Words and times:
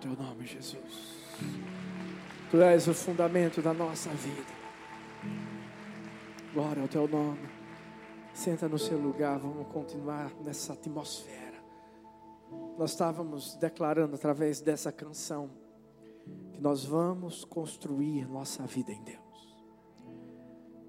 Teu 0.00 0.16
nome, 0.16 0.46
Jesus. 0.46 1.20
Tu 2.50 2.62
és 2.62 2.88
o 2.88 2.94
fundamento 2.94 3.60
da 3.60 3.74
nossa 3.74 4.08
vida. 4.10 4.50
Glória 6.54 6.82
ao 6.82 6.88
teu 6.88 7.06
nome. 7.06 7.46
Senta 8.32 8.66
no 8.66 8.78
seu 8.78 8.98
lugar, 8.98 9.38
vamos 9.38 9.66
continuar 9.68 10.32
nessa 10.42 10.72
atmosfera. 10.72 11.62
Nós 12.78 12.92
estávamos 12.92 13.56
declarando 13.56 14.14
através 14.14 14.62
dessa 14.62 14.90
canção 14.90 15.50
que 16.50 16.60
nós 16.60 16.82
vamos 16.82 17.44
construir 17.44 18.26
nossa 18.26 18.64
vida 18.64 18.92
em 18.92 19.02
Deus. 19.02 19.58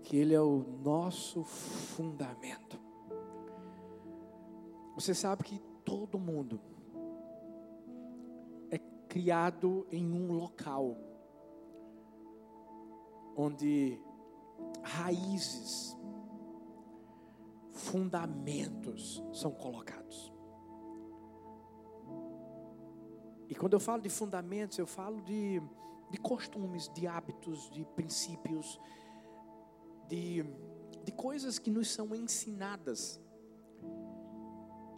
Que 0.04 0.16
Ele 0.16 0.34
é 0.34 0.42
o 0.42 0.64
nosso 0.82 1.44
fundamento. 1.44 2.80
Você 4.96 5.14
sabe 5.14 5.44
que 5.44 5.60
todo 5.84 6.18
mundo 6.18 6.71
criado 9.12 9.86
em 9.92 10.10
um 10.10 10.32
local 10.32 10.98
onde 13.36 14.02
raízes, 14.82 15.98
fundamentos 17.72 19.22
são 19.34 19.52
colocados. 19.52 20.32
E 23.50 23.54
quando 23.54 23.74
eu 23.74 23.82
falo 23.82 24.02
de 24.02 24.10
fundamentos, 24.10 24.78
eu 24.78 24.88
falo 24.88 25.22
de, 25.24 25.62
de 26.10 26.18
costumes, 26.18 26.88
de 26.88 27.06
hábitos, 27.06 27.70
de 27.70 27.84
princípios, 27.84 28.80
de, 30.08 30.46
de 31.04 31.12
coisas 31.12 31.60
que 31.60 31.70
nos 31.70 31.92
são 31.92 32.16
ensinadas 32.16 33.20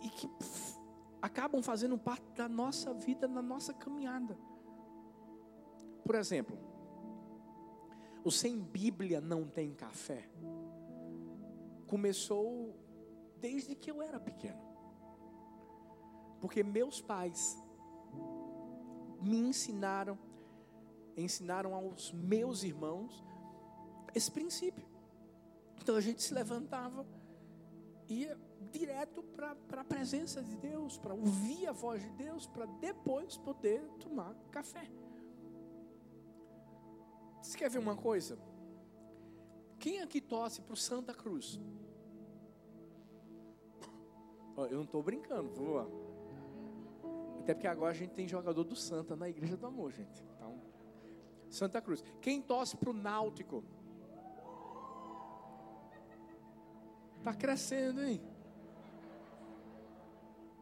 e 0.03 0.09
que 0.09 0.30
acabam 1.23 1.63
fazendo 1.63 1.98
parte 1.98 2.30
da 2.34 2.50
nossa 2.50 2.94
vida, 2.94 3.30
na 3.30 3.41
nossa 3.41 3.73
caminhada. 3.73 4.38
Por 6.04 6.16
exemplo, 6.16 6.58
o 8.25 8.30
sem 8.30 8.59
Bíblia 8.59 9.22
não 9.22 9.47
tem 9.47 9.73
café. 9.73 10.30
Começou 11.88 12.75
desde 13.39 13.73
que 13.73 13.89
eu 13.89 14.02
era 14.02 14.20
pequeno. 14.20 14.62
Porque 16.42 16.62
meus 16.62 17.00
pais 17.00 17.58
me 19.22 19.38
ensinaram, 19.38 20.19
ensinaram 21.16 21.73
aos 21.73 22.12
meus 22.12 22.64
irmãos 22.64 23.23
esse 24.14 24.30
princípio. 24.30 24.86
Então 25.81 25.95
a 25.95 26.02
gente 26.02 26.22
se 26.22 26.34
levantava, 26.34 27.08
ia 28.08 28.38
direto 28.72 29.23
para 29.23 29.82
a 29.82 29.84
presença 29.84 30.42
de 30.42 30.56
Deus, 30.56 30.98
para 30.98 31.14
ouvir 31.14 31.68
a 31.68 31.72
voz 31.72 32.02
de 32.02 32.09
Deus, 32.12 32.48
para 32.48 32.66
depois 32.66 33.38
poder 33.38 33.82
tomar 34.00 34.34
café. 34.52 34.90
Você 37.42 37.58
quer 37.58 37.70
ver 37.70 37.80
uma 37.80 37.96
coisa? 37.96 38.38
Quem 39.80 40.02
aqui 40.02 40.22
torce 40.22 40.62
para 40.62 40.74
o 40.74 40.78
Santa 40.78 41.14
Cruz? 41.14 41.59
Eu 44.56 44.78
não 44.78 44.84
estou 44.84 45.04
brincando, 45.04 45.50
vou. 45.52 45.80
Até 47.40 47.54
porque 47.54 47.68
agora 47.68 47.92
a 47.92 47.96
gente 47.96 48.12
tem 48.12 48.28
jogador 48.28 48.64
do 48.64 48.76
Santa 48.76 49.16
na 49.16 49.28
Igreja 49.28 49.58
do 49.58 49.66
Amor, 49.66 49.92
gente. 49.92 50.24
Então, 50.36 50.62
Santa 51.50 51.81
Cruz. 51.81 52.04
Quem 52.22 52.42
torce 52.42 52.78
para 52.78 52.90
o 52.90 52.94
Náutico? 52.94 53.64
Está 57.23 57.33
crescendo, 57.33 58.03
hein? 58.03 58.21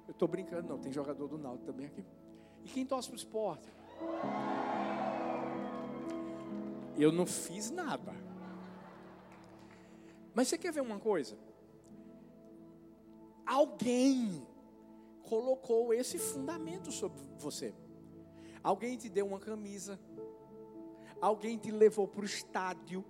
Eu 0.07 0.11
estou 0.11 0.27
brincando, 0.27 0.69
não. 0.69 0.77
Tem 0.77 0.91
jogador 0.91 1.27
do 1.27 1.35
Náutico 1.35 1.65
também 1.65 1.87
aqui. 1.87 2.05
E 2.63 2.69
quem 2.69 2.85
torce 2.85 3.07
para 3.07 3.15
o 3.15 3.17
esporte? 3.17 3.67
Eu 6.95 7.11
não 7.11 7.25
fiz 7.25 7.71
nada. 7.71 8.13
Mas 10.35 10.49
você 10.49 10.57
quer 10.59 10.71
ver 10.71 10.81
uma 10.81 10.99
coisa? 10.99 11.35
Alguém 13.43 14.45
colocou 15.23 15.95
esse 15.95 16.19
fundamento 16.19 16.91
sobre 16.91 17.19
você. 17.39 17.73
Alguém 18.61 18.97
te 18.97 19.09
deu 19.09 19.25
uma 19.25 19.39
camisa. 19.39 19.99
Alguém 21.19 21.57
te 21.57 21.71
levou 21.71 22.07
para 22.07 22.21
o 22.21 22.25
estádio. 22.25 23.03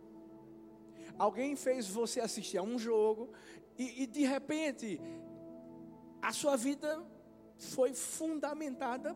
Alguém 1.18 1.56
fez 1.56 1.88
você 1.88 2.20
assistir 2.20 2.58
a 2.58 2.64
um 2.64 2.78
jogo. 2.78 3.30
E, 3.78 4.04
e 4.04 4.08
de 4.08 4.26
repente, 4.26 5.00
a 6.22 6.32
sua 6.32 6.56
vida 6.56 7.04
foi 7.58 7.94
fundamentada 7.94 9.16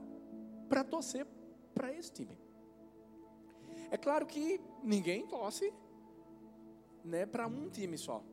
para 0.68 0.84
torcer 0.84 1.26
para 1.74 1.94
esse 1.94 2.12
time. 2.12 2.38
É 3.92 3.98
claro 3.98 4.26
que 4.26 4.60
ninguém 4.84 5.28
torce 5.28 5.72
né, 7.04 7.26
para 7.26 7.48
um 7.48 7.70
time 7.70 7.98
só. 7.98 8.24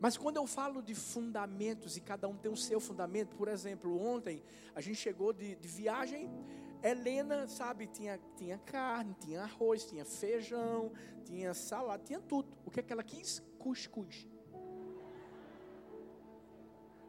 Mas 0.00 0.16
quando 0.16 0.36
eu 0.36 0.46
falo 0.46 0.82
de 0.82 0.94
fundamentos 0.94 1.96
e 1.96 2.00
cada 2.00 2.26
um 2.26 2.36
tem 2.36 2.50
o 2.50 2.56
seu 2.56 2.80
fundamento, 2.80 3.36
por 3.36 3.46
exemplo, 3.46 4.00
ontem 4.00 4.42
a 4.74 4.80
gente 4.80 4.96
chegou 4.96 5.32
de, 5.32 5.54
de 5.54 5.68
viagem, 5.68 6.28
Helena, 6.82 7.46
sabe, 7.46 7.86
tinha, 7.86 8.18
tinha 8.36 8.58
carne, 8.58 9.14
tinha 9.20 9.42
arroz, 9.42 9.84
tinha 9.84 10.04
feijão, 10.04 10.92
tinha 11.24 11.54
salada, 11.54 12.02
tinha 12.02 12.20
tudo. 12.20 12.56
O 12.66 12.70
que 12.70 12.80
é 12.80 12.82
que 12.82 12.92
ela 12.92 13.02
quis? 13.02 13.40
Cuscuz. 13.58 14.26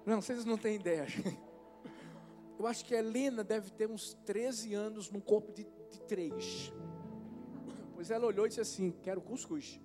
Não, 0.05 0.21
vocês 0.21 0.45
não 0.45 0.57
têm 0.57 0.75
ideia. 0.75 1.07
Eu 2.59 2.67
acho 2.67 2.85
que 2.85 2.93
a 2.93 2.99
Helena 2.99 3.43
deve 3.43 3.71
ter 3.71 3.89
uns 3.89 4.13
13 4.25 4.73
anos 4.73 5.09
no 5.09 5.21
corpo 5.21 5.51
de, 5.51 5.63
de 5.91 6.01
três. 6.01 6.71
Pois 7.95 8.11
ela 8.11 8.25
olhou 8.25 8.45
e 8.45 8.49
disse 8.49 8.61
assim: 8.61 8.91
Quero 9.01 9.21
cuscuz. 9.21 9.81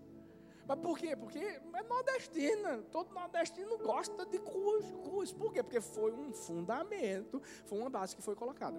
Mas 0.66 0.78
por 0.80 0.98
quê? 0.98 1.16
Porque 1.16 1.38
é 1.38 1.82
nordestina. 1.88 2.82
Todo 2.92 3.14
nordestino 3.14 3.78
gosta 3.78 4.26
de 4.26 4.38
cuscuz. 4.38 5.32
Por 5.32 5.52
quê? 5.52 5.62
Porque 5.62 5.80
foi 5.80 6.12
um 6.12 6.32
fundamento, 6.32 7.40
foi 7.64 7.78
uma 7.78 7.88
base 7.88 8.14
que 8.14 8.22
foi 8.22 8.34
colocada. 8.34 8.78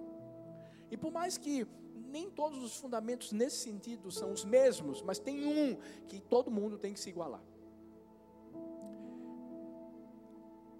E 0.90 0.96
por 0.96 1.12
mais 1.12 1.38
que 1.38 1.66
nem 1.94 2.28
todos 2.28 2.62
os 2.62 2.76
fundamentos 2.76 3.32
nesse 3.32 3.58
sentido 3.58 4.10
são 4.10 4.32
os 4.32 4.44
mesmos, 4.44 5.00
mas 5.02 5.18
tem 5.18 5.46
um 5.46 5.76
que 6.08 6.20
todo 6.20 6.50
mundo 6.50 6.76
tem 6.76 6.92
que 6.92 7.00
se 7.00 7.08
igualar. 7.08 7.42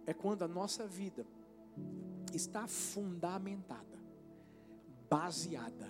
É 0.06 0.12
quando 0.12 0.43
a 0.43 0.48
nossa 0.48 0.87
vida 0.87 1.25
está 2.32 2.66
fundamentada, 2.66 3.98
baseada 5.09 5.88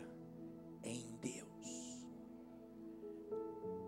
em 0.82 1.16
Deus, 1.16 1.98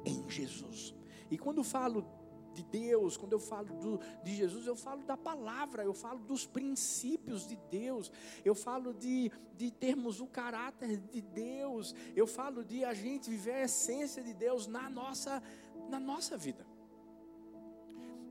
em 0.04 0.28
Jesus. 0.28 0.94
E 1.30 1.36
quando 1.36 1.62
falo 1.62 2.06
de 2.52 2.62
Deus, 2.62 3.16
quando 3.16 3.32
eu 3.32 3.38
falo 3.38 3.74
do, 3.74 4.00
de 4.22 4.34
Jesus, 4.34 4.66
eu 4.66 4.76
falo 4.76 5.02
da 5.04 5.16
palavra, 5.16 5.84
eu 5.84 5.94
falo 5.94 6.18
dos 6.20 6.46
princípios 6.46 7.46
de 7.46 7.56
Deus, 7.70 8.10
eu 8.44 8.54
falo 8.54 8.92
de, 8.94 9.30
de 9.56 9.70
termos 9.70 10.20
o 10.20 10.26
caráter 10.26 10.98
de 10.98 11.20
Deus, 11.20 11.94
eu 12.14 12.26
falo 12.26 12.64
de 12.64 12.84
a 12.84 12.94
gente 12.94 13.30
viver 13.30 13.54
a 13.54 13.62
essência 13.62 14.22
de 14.22 14.34
Deus 14.34 14.66
na 14.66 14.88
nossa, 14.88 15.42
na 15.88 15.98
nossa 15.98 16.36
vida. 16.36 16.66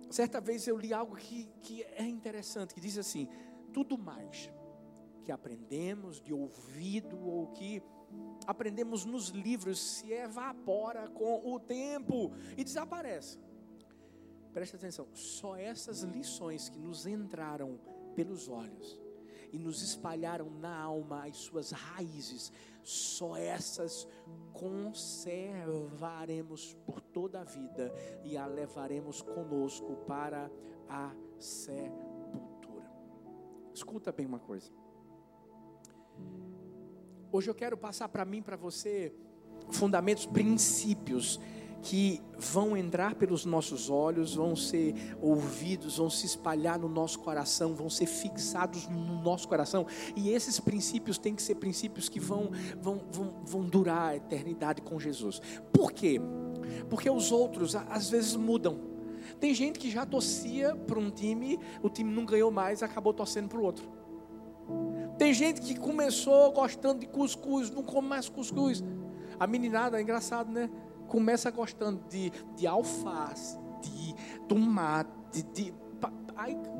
Certa 0.09 0.41
vez 0.41 0.67
eu 0.67 0.77
li 0.77 0.93
algo 0.93 1.15
que, 1.15 1.47
que 1.61 1.83
é 1.83 2.03
interessante, 2.03 2.73
que 2.73 2.81
diz 2.81 2.97
assim: 2.97 3.27
tudo 3.71 3.97
mais 3.97 4.51
que 5.23 5.31
aprendemos 5.31 6.19
de 6.19 6.33
ouvido 6.33 7.17
ou 7.17 7.47
que 7.47 7.81
aprendemos 8.45 9.05
nos 9.05 9.29
livros 9.29 9.79
se 9.79 10.11
evapora 10.11 11.07
com 11.09 11.53
o 11.53 11.59
tempo 11.59 12.31
e 12.57 12.63
desaparece. 12.63 13.39
Preste 14.53 14.75
atenção, 14.75 15.07
só 15.13 15.55
essas 15.55 16.01
lições 16.01 16.67
que 16.67 16.77
nos 16.77 17.05
entraram 17.05 17.79
pelos 18.15 18.49
olhos 18.49 18.99
e 19.51 19.57
nos 19.57 19.81
espalharam 19.81 20.49
na 20.49 20.77
alma 20.77 21.25
as 21.25 21.37
suas 21.37 21.71
raízes, 21.71 22.51
só 22.83 23.37
essas 23.37 24.07
conservaremos 24.53 26.75
por 26.85 27.01
toda 27.01 27.41
a 27.41 27.43
vida 27.43 27.91
e 28.23 28.37
a 28.37 28.45
levaremos 28.45 29.21
conosco 29.21 29.97
para 30.07 30.49
a 30.87 31.11
sepultura. 31.37 32.89
Escuta 33.73 34.09
bem 34.11 34.25
uma 34.25 34.39
coisa. 34.39 34.71
Hoje 37.31 37.49
eu 37.49 37.55
quero 37.55 37.77
passar 37.77 38.09
para 38.09 38.25
mim, 38.25 38.41
para 38.41 38.57
você, 38.57 39.13
fundamentos, 39.69 40.25
princípios 40.25 41.39
que 41.81 42.21
vão 42.37 42.77
entrar 42.77 43.15
pelos 43.15 43.45
nossos 43.45 43.89
olhos, 43.89 44.35
vão 44.35 44.55
ser 44.55 44.93
ouvidos, 45.19 45.97
vão 45.97 46.09
se 46.09 46.25
espalhar 46.25 46.77
no 46.77 46.87
nosso 46.87 47.19
coração, 47.19 47.73
vão 47.73 47.89
ser 47.89 48.05
fixados 48.05 48.87
no 48.87 49.21
nosso 49.21 49.47
coração. 49.47 49.85
E 50.15 50.29
esses 50.29 50.59
princípios 50.59 51.17
têm 51.17 51.35
que 51.35 51.41
ser 51.41 51.55
princípios 51.55 52.07
que 52.07 52.19
vão, 52.19 52.51
vão, 52.79 53.01
vão, 53.11 53.35
vão 53.43 53.61
durar 53.63 54.09
a 54.09 54.15
eternidade 54.15 54.81
com 54.81 54.99
Jesus. 54.99 55.41
Por 55.73 55.91
quê? 55.91 56.19
Porque 56.89 57.09
os 57.09 57.31
outros 57.31 57.75
às 57.75 58.09
vezes 58.09 58.35
mudam. 58.35 58.79
Tem 59.39 59.53
gente 59.53 59.79
que 59.79 59.89
já 59.89 60.05
torcia 60.05 60.75
para 60.75 60.99
um 60.99 61.09
time, 61.09 61.59
o 61.81 61.89
time 61.89 62.13
não 62.13 62.25
ganhou 62.25 62.51
mais, 62.51 62.83
acabou 62.83 63.13
torcendo 63.13 63.49
para 63.49 63.59
o 63.59 63.63
outro. 63.63 63.89
Tem 65.17 65.33
gente 65.33 65.61
que 65.61 65.79
começou 65.79 66.51
gostando 66.51 66.99
de 66.99 67.07
cuscuz, 67.07 67.69
não 67.69 67.83
come 67.83 68.07
mais 68.07 68.27
cuscuz. 68.27 68.83
A 69.39 69.47
meninada, 69.47 69.99
é 69.99 70.01
engraçado, 70.01 70.51
né? 70.51 70.69
Começa 71.11 71.51
gostando 71.51 72.01
de, 72.07 72.31
de 72.55 72.65
alface, 72.65 73.59
de 73.81 74.15
tomate, 74.47 75.43
de, 75.53 75.73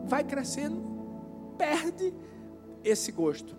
vai 0.06 0.24
crescendo, 0.24 0.82
perde 1.58 2.14
esse 2.82 3.12
gosto. 3.12 3.54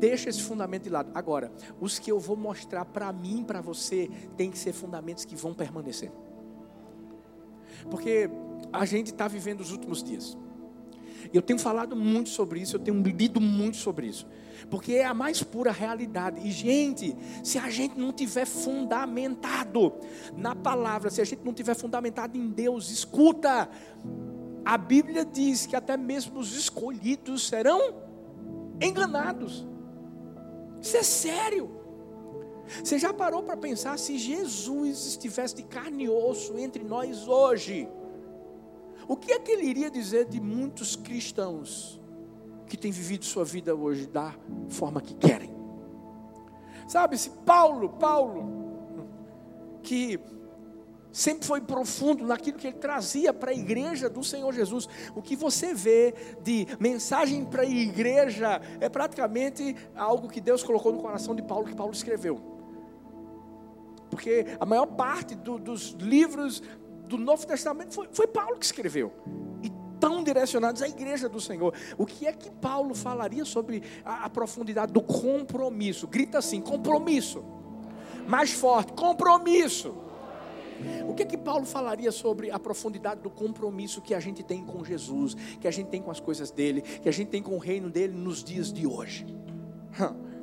Deixa 0.00 0.28
esse 0.28 0.42
fundamento 0.42 0.82
de 0.82 0.90
lado. 0.90 1.12
Agora, 1.14 1.52
os 1.80 2.00
que 2.00 2.10
eu 2.10 2.18
vou 2.18 2.36
mostrar 2.36 2.84
para 2.84 3.12
mim, 3.12 3.44
para 3.44 3.60
você, 3.60 4.10
tem 4.36 4.50
que 4.50 4.58
ser 4.58 4.72
fundamentos 4.72 5.24
que 5.24 5.36
vão 5.36 5.54
permanecer. 5.54 6.10
Porque 7.88 8.28
a 8.72 8.84
gente 8.84 9.12
está 9.12 9.28
vivendo 9.28 9.60
os 9.60 9.70
últimos 9.70 10.02
dias. 10.02 10.36
Eu 11.36 11.42
tenho 11.42 11.58
falado 11.58 11.94
muito 11.94 12.28
sobre 12.28 12.60
isso, 12.60 12.76
eu 12.76 12.80
tenho 12.80 13.00
lido 13.02 13.40
muito 13.40 13.76
sobre 13.76 14.06
isso. 14.06 14.26
Porque 14.70 14.94
é 14.94 15.04
a 15.04 15.14
mais 15.14 15.42
pura 15.42 15.70
realidade. 15.70 16.40
E, 16.46 16.50
gente, 16.50 17.16
se 17.44 17.58
a 17.58 17.70
gente 17.70 17.98
não 17.98 18.12
tiver 18.12 18.46
fundamentado 18.46 19.92
na 20.36 20.54
palavra, 20.54 21.10
se 21.10 21.20
a 21.20 21.24
gente 21.24 21.44
não 21.44 21.52
tiver 21.52 21.74
fundamentado 21.74 22.36
em 22.36 22.48
Deus, 22.48 22.90
escuta. 22.90 23.68
A 24.64 24.76
Bíblia 24.76 25.24
diz 25.24 25.66
que 25.66 25.76
até 25.76 25.96
mesmo 25.96 26.40
os 26.40 26.56
escolhidos 26.56 27.46
serão 27.46 27.94
enganados. 28.80 29.66
Isso 30.80 30.96
é 30.96 31.02
sério. 31.02 31.70
Você 32.82 32.98
já 32.98 33.12
parou 33.12 33.42
para 33.42 33.56
pensar 33.56 33.98
se 33.98 34.18
Jesus 34.18 35.06
estivesse 35.06 35.54
de 35.54 35.62
carne 35.62 36.04
e 36.04 36.08
osso 36.08 36.58
entre 36.58 36.82
nós 36.82 37.28
hoje? 37.28 37.88
O 39.08 39.16
que 39.16 39.32
é 39.32 39.38
que 39.38 39.52
ele 39.52 39.66
iria 39.66 39.90
dizer 39.90 40.26
de 40.26 40.40
muitos 40.40 40.96
cristãos 40.96 42.00
que 42.66 42.76
têm 42.76 42.90
vivido 42.90 43.24
sua 43.24 43.44
vida 43.44 43.74
hoje 43.74 44.06
da 44.06 44.34
forma 44.68 45.00
que 45.00 45.14
querem? 45.14 45.54
Sabe, 46.88 47.16
se 47.18 47.30
Paulo, 47.30 47.90
Paulo, 47.90 49.08
que 49.82 50.18
sempre 51.16 51.46
foi 51.46 51.62
profundo 51.62 52.26
naquilo 52.26 52.58
que 52.58 52.66
ele 52.66 52.76
trazia 52.76 53.32
para 53.32 53.50
a 53.50 53.54
igreja 53.54 54.10
do 54.10 54.22
Senhor 54.22 54.52
Jesus. 54.52 54.86
O 55.14 55.22
que 55.22 55.34
você 55.34 55.72
vê 55.72 56.14
de 56.42 56.66
mensagem 56.78 57.42
para 57.44 57.62
a 57.62 57.66
igreja 57.66 58.60
é 58.80 58.88
praticamente 58.88 59.74
algo 59.94 60.28
que 60.28 60.42
Deus 60.42 60.62
colocou 60.62 60.92
no 60.92 61.00
coração 61.00 61.34
de 61.34 61.42
Paulo, 61.42 61.64
que 61.64 61.74
Paulo 61.74 61.94
escreveu. 61.94 62.38
Porque 64.10 64.46
a 64.60 64.66
maior 64.66 64.86
parte 64.86 65.34
do, 65.34 65.58
dos 65.58 65.92
livros 65.92 66.62
do 67.06 67.16
Novo 67.16 67.46
Testamento 67.46 67.94
foi, 67.94 68.08
foi 68.12 68.26
Paulo 68.26 68.58
que 68.58 68.64
escreveu. 68.64 69.12
E 69.62 69.70
tão 70.00 70.22
direcionados 70.22 70.82
à 70.82 70.88
igreja 70.88 71.28
do 71.28 71.40
Senhor. 71.40 71.74
O 71.96 72.04
que 72.06 72.26
é 72.26 72.32
que 72.32 72.50
Paulo 72.50 72.94
falaria 72.94 73.44
sobre 73.44 73.82
a, 74.04 74.24
a 74.24 74.30
profundidade 74.30 74.92
do 74.92 75.02
compromisso? 75.02 76.06
Grita 76.06 76.38
assim: 76.38 76.60
compromisso. 76.60 77.44
Mais 78.26 78.52
forte, 78.52 78.92
compromisso. 78.92 79.94
O 81.08 81.14
que 81.14 81.22
é 81.22 81.26
que 81.26 81.38
Paulo 81.38 81.64
falaria 81.64 82.12
sobre 82.12 82.50
a 82.50 82.58
profundidade 82.58 83.22
do 83.22 83.30
compromisso 83.30 84.02
que 84.02 84.14
a 84.14 84.20
gente 84.20 84.42
tem 84.42 84.62
com 84.62 84.84
Jesus, 84.84 85.34
que 85.58 85.66
a 85.66 85.70
gente 85.70 85.88
tem 85.88 86.02
com 86.02 86.10
as 86.10 86.20
coisas 86.20 86.50
dele, 86.50 86.82
que 86.82 87.08
a 87.08 87.12
gente 87.12 87.28
tem 87.28 87.42
com 87.42 87.54
o 87.54 87.58
reino 87.58 87.88
dele 87.88 88.12
nos 88.12 88.44
dias 88.44 88.70
de 88.70 88.86
hoje? 88.86 89.26
Hum. 89.98 90.35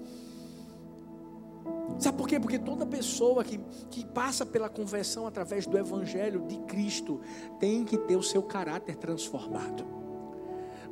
Sabe 2.00 2.18
por 2.18 2.28
quê? 2.28 2.40
Porque 2.40 2.60
toda 2.60 2.86
pessoa 2.86 3.44
que, 3.44 3.60
que 3.90 4.06
passa 4.06 4.46
pela 4.46 4.70
conversão 4.70 5.28
através 5.28 5.66
do 5.66 5.78
Evangelho 5.78 6.42
de 6.48 6.58
Cristo 6.60 7.22
tem 7.60 7.86
que 7.86 7.98
ter 7.98 8.16
o 8.16 8.24
seu 8.24 8.44
caráter 8.44 8.96
transformado. 8.96 9.86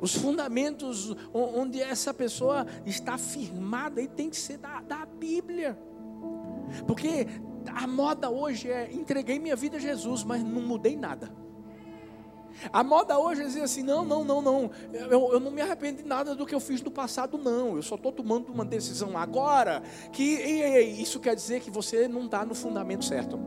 Os 0.00 0.14
fundamentos 0.14 1.14
onde 1.32 1.80
essa 1.80 2.12
pessoa 2.12 2.66
está 2.84 3.16
firmada 3.16 4.02
e 4.02 4.08
tem 4.08 4.28
que 4.28 4.36
ser 4.36 4.58
da, 4.58 4.80
da 4.80 5.06
Bíblia. 5.06 5.78
Porque 6.86 7.26
a 7.66 7.86
moda 7.86 8.30
hoje 8.30 8.70
é 8.70 8.92
entreguei 8.92 9.38
minha 9.38 9.54
vida 9.54 9.76
a 9.76 9.80
Jesus, 9.80 10.24
mas 10.24 10.42
não 10.42 10.62
mudei 10.62 10.96
nada. 10.96 11.41
A 12.72 12.82
moda 12.82 13.18
hoje 13.18 13.42
é 13.42 13.44
dizer 13.44 13.62
assim: 13.62 13.82
não, 13.82 14.04
não, 14.04 14.24
não, 14.24 14.42
não. 14.42 14.70
Eu, 14.92 15.32
eu 15.32 15.40
não 15.40 15.50
me 15.50 15.60
arrependo 15.60 16.02
de 16.02 16.08
nada 16.08 16.34
do 16.34 16.46
que 16.46 16.54
eu 16.54 16.60
fiz 16.60 16.82
no 16.82 16.90
passado, 16.90 17.38
não. 17.38 17.76
Eu 17.76 17.82
só 17.82 17.94
estou 17.94 18.12
tomando 18.12 18.52
uma 18.52 18.64
decisão 18.64 19.16
agora. 19.16 19.82
Que 20.12 20.34
ei, 20.34 20.62
ei, 20.62 20.90
isso 21.00 21.20
quer 21.20 21.34
dizer 21.34 21.60
que 21.60 21.70
você 21.70 22.06
não 22.08 22.26
está 22.26 22.44
no 22.44 22.54
fundamento 22.54 23.04
certo. 23.04 23.40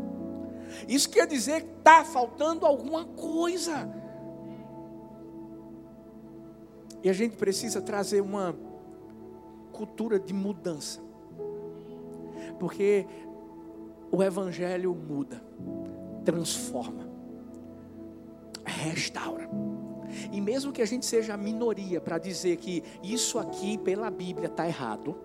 Isso 0.88 1.10
quer 1.10 1.28
dizer 1.28 1.64
que 1.64 1.78
está 1.78 2.04
faltando 2.04 2.66
alguma 2.66 3.06
coisa. 3.06 3.90
E 7.04 7.10
a 7.10 7.14
gente 7.14 7.38
precisa 7.38 7.82
trazer 7.82 8.22
uma 8.22 8.56
cultura 9.72 10.20
de 10.20 10.34
mudança. 10.34 11.00
Porque 12.60 13.06
o 14.12 14.24
Evangelho 14.24 14.96
muda, 14.96 15.42
transforma 16.24 17.05
restaura. 18.76 19.50
E 20.32 20.40
mesmo 20.40 20.72
que 20.72 20.82
a 20.82 20.86
gente 20.86 21.06
seja 21.06 21.34
a 21.34 21.38
minoria 21.38 22.00
para 22.00 22.18
dizer 22.18 22.58
que 22.58 22.84
isso 23.04 23.40
aqui 23.40 23.78
pela 23.78 24.10
Bíblia 24.10 24.48
está 24.48 24.68
errado, 24.68 25.16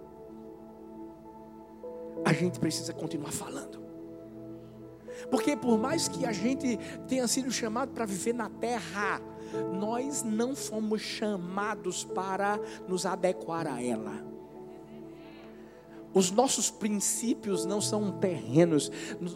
a 2.24 2.32
gente 2.32 2.58
precisa 2.58 2.92
continuar 2.92 3.32
falando. 3.32 3.80
Porque 5.30 5.56
por 5.56 5.78
mais 5.78 6.08
que 6.08 6.24
a 6.24 6.32
gente 6.32 6.78
tenha 7.06 7.26
sido 7.28 7.50
chamado 7.50 7.92
para 7.92 8.06
viver 8.06 8.32
na 8.32 8.48
terra, 8.48 9.20
nós 9.72 10.22
não 10.22 10.54
fomos 10.54 11.02
chamados 11.02 12.04
para 12.04 12.58
nos 12.88 13.04
adequar 13.04 13.66
a 13.66 13.82
ela. 13.82 14.29
Os 16.12 16.30
nossos 16.30 16.70
princípios 16.70 17.64
não 17.64 17.80
são 17.80 18.10
terrenos, 18.12 18.90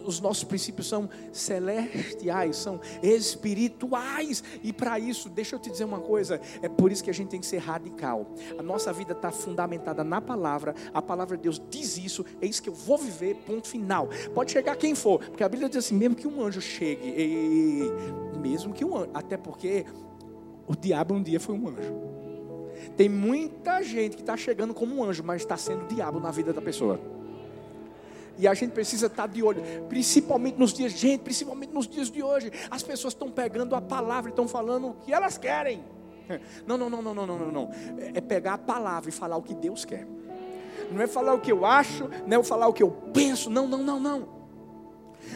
os 0.05 0.21
nossos 0.21 0.45
princípios 0.45 0.89
são 0.89 1.09
celestiais, 1.33 2.57
são 2.57 2.81
espirituais. 3.03 4.43
E 4.63 4.73
para 4.73 4.99
isso, 4.99 5.29
deixa 5.29 5.55
eu 5.55 5.59
te 5.59 5.71
dizer 5.71 5.85
uma 5.85 6.01
coisa: 6.01 6.41
é 6.63 6.69
por 6.69 6.91
isso 6.91 7.05
que 7.05 7.11
a 7.11 7.15
gente 7.15 7.29
tem 7.29 7.41
que 7.41 7.47
ser 7.47 7.59
radical. 7.59 8.27
A 8.59 8.63
nossa 8.63 8.93
vida 8.93 9.13
está 9.13 9.31
fundamentada 9.31 10.03
na 10.03 10.21
palavra, 10.21 10.75
a 10.93 11.01
palavra 11.01 11.37
de 11.37 11.45
Deus 11.45 11.63
diz 11.71 11.97
isso, 11.97 12.25
é 12.41 12.47
isso 12.47 12.63
que 12.63 12.69
eu 12.69 12.75
vou 12.75 12.99
viver, 12.99 13.37
ponto 13.47 13.69
final. 13.69 14.09
Pode 14.35 14.53
chegar 14.53 14.77
quem 14.77 14.95
for, 14.95 15.21
porque 15.21 15.45
a 15.45 15.49
Bíblia 15.49 15.69
diz 15.69 15.79
assim: 15.79 15.95
mesmo 15.95 16.17
que 16.17 16.27
um 16.27 16.43
anjo 16.43 16.61
chegue, 16.61 17.85
mesmo 18.41 18.73
que 18.73 18.85
um 18.85 18.97
anjo, 18.97 19.11
até 19.15 19.37
porque 19.37 19.85
o 20.67 20.75
diabo 20.75 21.15
um 21.15 21.23
dia 21.23 21.39
foi 21.39 21.55
um 21.55 21.69
anjo. 21.69 22.14
Tem 22.97 23.09
muita 23.09 23.83
gente 23.83 24.17
que 24.17 24.23
está 24.23 24.37
chegando 24.37 24.75
como 24.75 24.97
um 24.97 25.05
anjo, 25.05 25.23
mas 25.25 25.43
está 25.43 25.57
sendo 25.57 25.87
diabo 25.87 26.21
na 26.21 26.31
vida 26.31 26.53
da 26.53 26.61
pessoa. 26.61 27.01
E 28.37 28.49
a 28.49 28.55
gente 28.55 28.73
precisa 28.73 29.07
estar 29.07 29.29
tá 29.29 29.33
de 29.33 29.43
olho, 29.43 29.63
principalmente 29.89 30.59
nos 30.59 30.73
dias, 30.73 30.93
gente, 30.93 31.21
principalmente 31.21 31.73
nos 31.73 31.87
dias 31.87 32.11
de 32.11 32.23
hoje. 32.23 32.51
As 32.71 32.83
pessoas 32.83 33.15
estão 33.15 33.31
pegando 33.31 33.75
a 33.77 33.81
palavra 33.81 34.31
e 34.31 34.33
estão 34.33 34.49
falando 34.49 34.89
o 34.89 34.95
que 34.95 35.13
elas 35.13 35.39
querem. 35.39 35.85
Não, 36.67 36.79
não, 36.79 36.89
não, 36.89 37.03
não, 37.03 37.15
não, 37.15 37.27
não, 37.27 37.53
não. 37.53 37.71
É 38.15 38.19
pegar 38.19 38.55
a 38.55 38.59
palavra 38.59 39.11
e 39.11 39.13
falar 39.13 39.37
o 39.37 39.43
que 39.43 39.55
Deus 39.55 39.85
quer. 39.85 40.09
Não 40.91 41.03
é 41.03 41.07
falar 41.07 41.35
o 41.35 41.39
que 41.39 41.53
eu 41.53 41.67
acho, 41.67 42.09
não 42.27 42.41
é 42.41 42.43
falar 42.43 42.67
o 42.67 42.73
que 42.73 42.83
eu 42.83 42.91
penso. 43.13 43.51
Não, 43.51 43.69
não, 43.69 43.83
não, 43.83 44.01
não. 44.01 44.29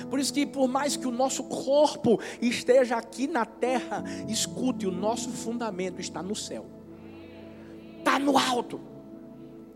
Por 0.08 0.18
isso 0.18 0.32
que 0.32 0.46
por 0.46 0.66
mais 0.66 0.96
que 0.96 1.06
o 1.06 1.10
nosso 1.10 1.44
corpo 1.44 2.18
esteja 2.40 2.96
aqui 2.96 3.26
na 3.26 3.44
terra, 3.44 4.02
escute, 4.28 4.86
o 4.86 4.90
nosso 4.90 5.28
fundamento 5.28 6.00
está 6.00 6.22
no 6.22 6.34
céu 6.34 6.77
está 8.18 8.32
no 8.32 8.36
alto. 8.36 8.80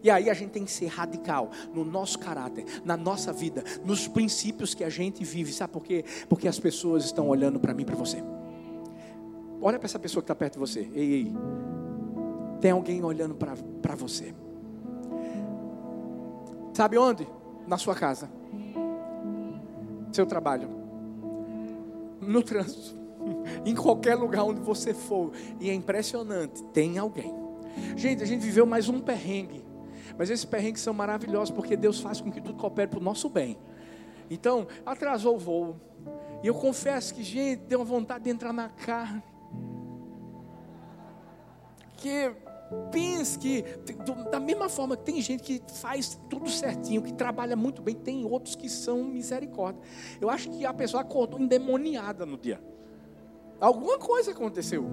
E 0.03 0.11
aí 0.11 0.29
a 0.29 0.35
gente 0.35 0.51
tem 0.51 0.65
que 0.65 0.71
ser 0.71 0.87
radical 0.87 1.51
no 1.73 1.85
nosso 1.85 2.19
caráter, 2.19 2.65
na 2.85 2.97
nossa 2.97 3.33
vida, 3.33 3.63
nos 3.85 4.09
princípios 4.09 4.75
que 4.75 4.83
a 4.83 4.89
gente 4.89 5.25
vive. 5.25 5.53
Sabe 5.53 5.73
por 5.73 5.85
quê? 5.85 6.05
Porque 6.29 6.49
as 6.49 6.59
pessoas 6.59 7.05
estão 7.05 7.29
olhando 7.29 7.61
para 7.61 7.73
mim, 7.73 7.85
para 7.85 7.95
você. 7.95 8.23
Olha 9.61 9.79
para 9.79 9.87
essa 9.87 10.01
pessoa 10.01 10.21
que 10.21 10.25
está 10.25 10.35
perto 10.35 10.55
de 10.55 10.59
você. 10.59 10.91
Ei, 10.93 11.13
ei. 11.13 11.33
Tem 12.61 12.73
alguém 12.73 13.05
olhando 13.05 13.37
para 13.37 13.95
você. 13.95 14.35
Sabe 16.75 16.99
onde? 16.99 17.29
Na 17.65 17.79
sua 17.79 17.95
casa. 17.95 18.29
Seu 20.11 20.27
trabalho. 20.27 20.69
No 22.21 22.43
trânsito. 22.43 23.01
Em 23.65 23.75
qualquer 23.77 24.17
lugar 24.17 24.43
onde 24.43 24.61
você 24.61 24.93
for. 24.93 25.31
E 25.61 25.71
é 25.71 25.75
impressionante. 25.75 26.61
Tem 26.73 26.99
alguém 26.99 27.42
Gente, 27.97 28.23
a 28.23 28.27
gente 28.27 28.43
viveu 28.43 28.67
mais 28.67 28.89
um 28.89 29.01
perrengue. 29.01 29.65
Mas 30.19 30.31
esses 30.31 30.45
perrengues 30.45 30.83
são 30.83 30.93
maravilhosos 30.93 31.51
porque 31.51 31.77
Deus 31.77 32.01
faz 32.01 32.21
com 32.21 32.31
que 32.31 32.41
tudo 32.41 32.59
coopere 32.59 32.89
para 32.89 33.01
o 33.01 33.03
nosso 33.03 33.29
bem. 33.29 33.59
Então, 34.31 34.67
atrasou 34.85 35.37
o 35.37 35.39
voo. 35.39 35.77
E 36.43 36.47
eu 36.47 36.55
confesso 36.55 37.15
que, 37.15 37.23
gente, 37.23 37.63
deu 37.63 37.79
uma 37.79 37.85
vontade 37.85 38.25
de 38.25 38.31
entrar 38.31 38.53
na 38.53 38.69
carne. 38.69 39.23
Que 41.97 42.35
pense 42.91 43.39
que, 43.39 43.63
da 44.31 44.41
mesma 44.41 44.69
forma 44.69 44.97
que 44.97 45.05
tem 45.05 45.21
gente 45.21 45.43
que 45.43 45.63
faz 45.75 46.19
tudo 46.29 46.49
certinho, 46.49 47.03
que 47.03 47.13
trabalha 47.13 47.55
muito 47.55 47.83
bem, 47.83 47.95
tem 47.95 48.25
outros 48.25 48.57
que 48.57 48.69
são 48.69 49.05
misericórdia. 49.05 49.81
Eu 50.21 50.31
acho 50.31 50.51
que 50.51 50.65
a 50.65 50.73
pessoa 50.73 51.03
acordou 51.03 51.39
endemoniada 51.39 52.25
no 52.27 52.37
dia. 52.37 52.63
Alguma 53.61 53.99
coisa 53.99 54.33
aconteceu. 54.33 54.85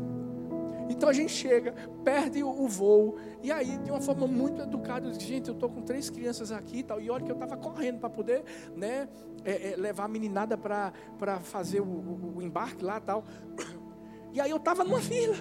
Então 0.89 1.07
a 1.07 1.13
gente 1.13 1.31
chega, 1.31 1.71
perde 2.03 2.43
o, 2.43 2.67
voo, 2.67 3.17
e 3.43 3.51
aí, 3.51 3.77
de 3.77 3.91
uma 3.91 4.01
forma 4.01 4.25
muito 4.25 4.59
educada, 4.59 5.07
eu 5.07 5.11
disse, 5.11 5.27
gente, 5.27 5.47
eu 5.47 5.53
estou 5.53 5.69
com 5.69 5.83
três 5.83 6.09
crianças 6.09 6.51
aqui 6.51 6.79
e 6.79 6.83
tal, 6.83 6.99
e 6.99 7.11
olha 7.11 7.23
que 7.23 7.31
eu 7.31 7.35
estava 7.35 7.55
correndo 7.55 7.99
para 7.99 8.09
poder 8.09 8.43
né, 8.75 9.07
é, 9.45 9.73
é, 9.73 9.75
levar 9.77 10.05
a 10.05 10.07
meninada 10.07 10.57
para 10.57 11.39
fazer 11.41 11.79
o, 11.79 11.85
o, 11.85 12.33
o 12.37 12.41
embarque 12.41 12.83
lá 12.83 12.97
e 12.97 13.01
tal. 13.01 13.23
E 14.31 14.39
aí 14.39 14.51
eu 14.51 14.57
estava 14.57 14.83
numa 14.83 15.01
fila. 15.01 15.35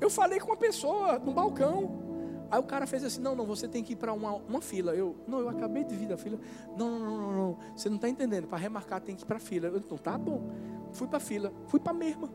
Eu 0.00 0.08
falei 0.08 0.40
com 0.40 0.46
uma 0.46 0.56
pessoa 0.56 1.18
no 1.18 1.34
balcão. 1.34 2.46
Aí 2.50 2.58
o 2.58 2.62
cara 2.62 2.86
fez 2.86 3.04
assim: 3.04 3.20
não, 3.20 3.34
não, 3.34 3.44
você 3.44 3.68
tem 3.68 3.84
que 3.84 3.92
ir 3.92 3.96
para 3.96 4.10
uma, 4.10 4.36
uma 4.36 4.62
fila. 4.62 4.94
Eu, 4.94 5.14
não, 5.26 5.40
eu 5.40 5.50
acabei 5.50 5.84
de 5.84 5.94
vir 5.94 6.08
da 6.08 6.16
fila. 6.16 6.38
Não, 6.78 6.98
não, 6.98 7.18
não, 7.18 7.32
não, 7.32 7.58
você 7.76 7.90
não 7.90 7.96
está 7.96 8.08
entendendo. 8.08 8.46
Para 8.46 8.56
remarcar 8.56 9.02
tem 9.02 9.14
que 9.14 9.22
ir 9.22 9.26
para 9.26 9.36
a 9.36 9.40
fila. 9.40 9.68
Eu, 9.68 9.76
então 9.76 9.98
tá 9.98 10.16
bom. 10.16 10.50
Fui 10.92 11.06
para 11.06 11.18
a 11.18 11.20
fila, 11.20 11.52
fui 11.66 11.78
para 11.78 11.92
a 11.92 11.94
mesma. 11.94 12.30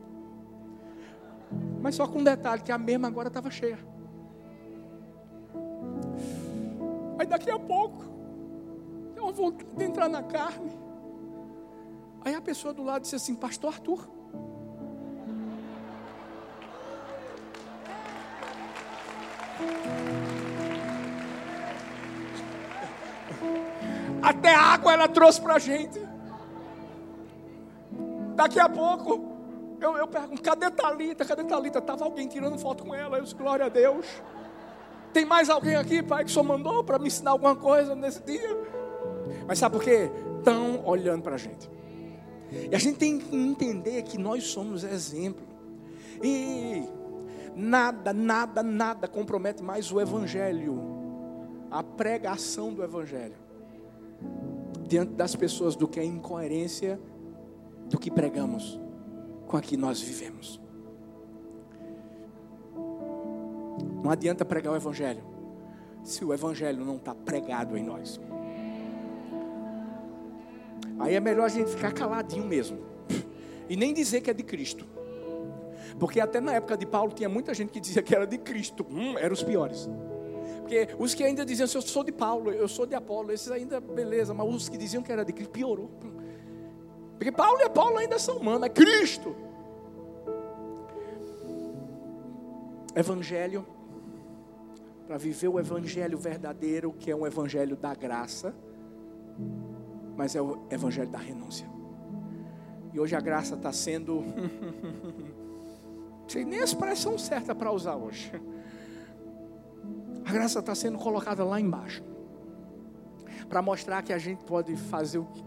Mas 1.80 1.94
só 1.94 2.06
com 2.06 2.18
um 2.18 2.24
detalhe: 2.24 2.62
que 2.62 2.72
a 2.72 2.78
mesma 2.78 3.08
agora 3.08 3.28
estava 3.28 3.50
cheia. 3.50 3.78
Aí 7.18 7.26
daqui 7.26 7.50
a 7.50 7.58
pouco, 7.58 8.04
eu 9.16 9.32
vou 9.32 9.54
entrar 9.78 10.08
na 10.08 10.22
carne. 10.22 10.72
Aí 12.24 12.34
a 12.34 12.40
pessoa 12.40 12.72
do 12.72 12.82
lado 12.82 13.02
disse 13.02 13.16
assim: 13.16 13.34
Pastor 13.34 13.72
Arthur. 13.74 14.08
Até 24.22 24.54
água 24.54 24.92
ela 24.92 25.06
trouxe 25.06 25.40
para 25.40 25.54
a 25.54 25.58
gente. 25.58 26.00
Daqui 28.34 28.58
a 28.58 28.68
pouco, 28.68 29.33
eu, 29.84 29.96
eu 29.98 30.06
pergunto: 30.06 30.42
cadê 30.42 30.70
Talita? 30.70 31.24
Cadê 31.24 31.44
Talita? 31.44 31.78
Estava 31.78 32.04
alguém 32.04 32.26
tirando 32.26 32.58
foto 32.58 32.84
com 32.84 32.94
ela. 32.94 33.18
Eu 33.18 33.22
disse: 33.22 33.34
glória 33.34 33.66
a 33.66 33.68
Deus. 33.68 34.06
Tem 35.12 35.24
mais 35.24 35.48
alguém 35.48 35.76
aqui, 35.76 36.02
pai, 36.02 36.24
que 36.24 36.30
só 36.30 36.42
mandou 36.42 36.82
para 36.82 36.98
me 36.98 37.06
ensinar 37.06 37.32
alguma 37.32 37.54
coisa 37.54 37.94
nesse 37.94 38.22
dia? 38.22 38.56
Mas 39.46 39.58
sabe 39.58 39.76
por 39.76 39.84
quê? 39.84 40.10
Estão 40.38 40.84
olhando 40.84 41.22
para 41.22 41.34
a 41.34 41.38
gente. 41.38 41.70
E 42.70 42.74
a 42.74 42.78
gente 42.78 42.98
tem 42.98 43.18
que 43.18 43.36
entender 43.36 44.02
que 44.02 44.18
nós 44.18 44.44
somos 44.44 44.82
exemplo. 44.82 45.46
E 46.22 46.82
nada, 47.54 48.12
nada, 48.12 48.62
nada 48.62 49.06
compromete 49.06 49.62
mais 49.62 49.92
o 49.92 50.00
Evangelho, 50.00 50.80
a 51.70 51.82
pregação 51.82 52.72
do 52.72 52.82
Evangelho, 52.82 53.36
diante 54.88 55.12
das 55.12 55.36
pessoas 55.36 55.76
do 55.76 55.86
que 55.86 56.00
a 56.00 56.04
incoerência 56.04 56.98
do 57.88 57.98
que 57.98 58.10
pregamos 58.10 58.80
com 59.54 59.58
a 59.58 59.62
que 59.62 59.76
nós 59.76 60.00
vivemos. 60.00 60.60
Não 64.02 64.10
adianta 64.10 64.44
pregar 64.44 64.72
o 64.72 64.76
Evangelho 64.76 65.22
se 66.02 66.24
o 66.24 66.34
Evangelho 66.34 66.84
não 66.84 66.96
está 66.96 67.14
pregado 67.14 67.76
em 67.78 67.84
nós. 67.84 68.20
Aí 70.98 71.14
é 71.14 71.20
melhor 71.20 71.44
a 71.44 71.48
gente 71.48 71.70
ficar 71.70 71.92
caladinho 71.92 72.44
mesmo. 72.44 72.78
E 73.66 73.76
nem 73.76 73.94
dizer 73.94 74.20
que 74.20 74.28
é 74.28 74.34
de 74.34 74.42
Cristo. 74.42 74.84
Porque 75.98 76.20
até 76.20 76.38
na 76.38 76.52
época 76.52 76.76
de 76.76 76.84
Paulo 76.84 77.12
tinha 77.12 77.28
muita 77.28 77.54
gente 77.54 77.70
que 77.70 77.80
dizia 77.80 78.02
que 78.02 78.14
era 78.14 78.26
de 78.26 78.36
Cristo. 78.36 78.84
Hum, 78.90 79.16
eram 79.16 79.32
os 79.32 79.42
piores. 79.42 79.88
Porque 80.60 80.88
os 80.98 81.14
que 81.14 81.22
ainda 81.22 81.46
diziam 81.46 81.64
assim, 81.64 81.78
eu 81.78 81.82
sou 81.82 82.02
de 82.02 82.12
Paulo, 82.12 82.50
eu 82.50 82.66
sou 82.66 82.84
de 82.84 82.94
Apolo, 82.94 83.32
esses 83.32 83.50
ainda, 83.50 83.80
beleza, 83.80 84.34
mas 84.34 84.46
os 84.52 84.68
que 84.68 84.76
diziam 84.76 85.02
que 85.02 85.10
era 85.12 85.24
de 85.24 85.32
Cristo, 85.32 85.50
piorou. 85.52 85.88
Porque 87.16 87.30
Paulo 87.32 87.58
e 87.60 87.62
Apolo 87.62 87.96
ainda 87.96 88.18
são 88.18 88.36
humanos, 88.36 88.66
é 88.66 88.68
Cristo. 88.68 89.43
Evangelho, 92.94 93.66
para 95.06 95.18
viver 95.18 95.48
o 95.48 95.58
evangelho 95.58 96.16
verdadeiro, 96.16 96.92
que 96.92 97.10
é 97.10 97.16
um 97.16 97.26
evangelho 97.26 97.76
da 97.76 97.94
graça, 97.94 98.54
mas 100.16 100.34
é 100.34 100.40
o 100.40 100.66
evangelho 100.70 101.10
da 101.10 101.18
renúncia. 101.18 101.68
E 102.92 103.00
hoje 103.00 103.16
a 103.16 103.20
graça 103.20 103.56
está 103.56 103.72
sendo. 103.72 104.22
Não 104.22 106.22
sei 106.28 106.44
nem 106.44 106.60
a 106.60 106.64
expressão 106.64 107.18
certa 107.18 107.54
para 107.54 107.72
usar 107.72 107.96
hoje. 107.96 108.30
A 110.24 110.32
graça 110.32 110.60
está 110.60 110.74
sendo 110.74 110.98
colocada 110.98 111.44
lá 111.44 111.60
embaixo. 111.60 112.02
Para 113.48 113.60
mostrar 113.60 114.02
que 114.02 114.12
a 114.12 114.18
gente 114.18 114.44
pode 114.44 114.74
fazer 114.76 115.18
o 115.18 115.24
que 115.24 115.44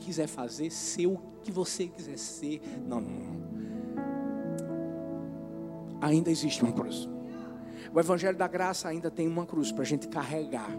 quiser 0.00 0.26
fazer, 0.26 0.70
ser 0.70 1.06
o 1.06 1.18
que 1.42 1.52
você 1.52 1.86
quiser 1.86 2.18
ser. 2.18 2.60
Não, 2.86 3.00
não, 3.00 3.10
não. 3.10 3.55
Ainda 6.06 6.30
existe 6.30 6.62
uma 6.62 6.72
cruz. 6.72 7.08
O 7.92 7.98
Evangelho 7.98 8.36
da 8.36 8.46
Graça 8.46 8.88
ainda 8.88 9.10
tem 9.10 9.26
uma 9.26 9.44
cruz 9.44 9.72
para 9.72 9.82
a 9.82 9.86
gente 9.86 10.06
carregar 10.06 10.70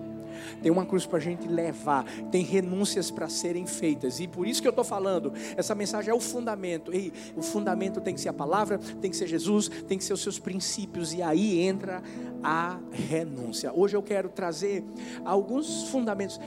tem 0.61 0.71
uma 0.71 0.85
cruz 0.85 1.05
para 1.05 1.17
a 1.17 1.21
gente 1.21 1.47
levar, 1.47 2.05
tem 2.31 2.43
renúncias 2.43 3.09
para 3.11 3.29
serem 3.29 3.65
feitas, 3.65 4.19
e 4.19 4.27
por 4.27 4.47
isso 4.47 4.61
que 4.61 4.67
eu 4.67 4.71
estou 4.71 4.85
falando, 4.85 5.33
essa 5.55 5.73
mensagem 5.75 6.11
é 6.11 6.13
o 6.13 6.19
fundamento. 6.19 6.93
Ei, 6.93 7.11
o 7.35 7.41
fundamento 7.41 7.99
tem 8.01 8.13
que 8.13 8.21
ser 8.21 8.29
a 8.29 8.33
palavra, 8.33 8.77
tem 8.77 9.09
que 9.09 9.17
ser 9.17 9.27
Jesus, 9.27 9.67
tem 9.87 9.97
que 9.97 10.03
ser 10.03 10.13
os 10.13 10.21
seus 10.21 10.39
princípios, 10.39 11.13
e 11.13 11.21
aí 11.21 11.59
entra 11.59 12.01
a 12.43 12.79
renúncia. 12.91 13.71
Hoje 13.73 13.95
eu 13.95 14.03
quero 14.03 14.29
trazer 14.29 14.83
alguns 15.25 15.89
fundamentos, 15.89 16.39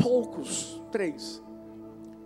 poucos, 0.00 0.80
três, 0.90 1.42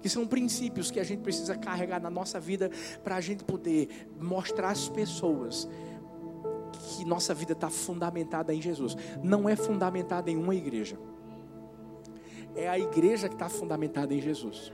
que 0.01 0.09
são 0.09 0.27
princípios 0.27 0.91
que 0.91 1.01
a 1.01 1.05
gente 1.05 1.21
precisa 1.21 1.57
carregar 1.57 2.01
na 2.01 2.11
nossa 2.11 2.39
vida 2.39 2.71
para 3.03 3.17
a 3.17 3.21
gente 3.21 3.43
poder 3.43 4.09
mostrar 4.21 4.71
às 4.71 4.89
pessoas 4.89 5.69
que 6.89 7.05
nossa 7.05 7.35
vida 7.35 7.53
está 7.53 7.69
fundamentada 7.69 8.55
em 8.55 8.61
Jesus. 8.61 8.97
Não 9.23 9.49
é 9.49 9.55
fundamentada 9.55 10.31
em 10.31 10.37
uma 10.37 10.55
igreja. 10.55 10.99
É 12.55 12.69
a 12.69 12.79
igreja 12.79 13.29
que 13.29 13.35
está 13.35 13.49
fundamentada 13.49 14.15
em 14.15 14.21
Jesus. 14.21 14.73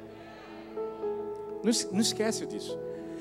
Não, 1.93 2.01
esquece 2.01 2.47
disso. 2.47 2.79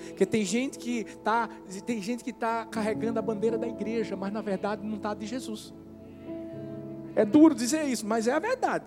Porque 0.08 0.26
tem 0.26 0.44
gente 0.44 0.78
que 0.78 1.00
está, 1.00 1.50
tem 1.86 2.02
gente 2.02 2.24
que 2.24 2.30
está 2.30 2.66
carregando 2.66 3.18
a 3.18 3.22
bandeira 3.22 3.58
da 3.58 3.68
igreja, 3.68 4.16
mas 4.16 4.32
na 4.32 4.42
verdade 4.42 4.86
não 4.86 4.98
está 4.98 5.14
de 5.14 5.26
Jesus. 5.26 5.74
É 7.16 7.24
duro 7.26 7.56
dizer 7.56 7.84
isso, 7.86 8.06
mas 8.06 8.28
é 8.28 8.34
a 8.34 8.40
verdade. 8.40 8.86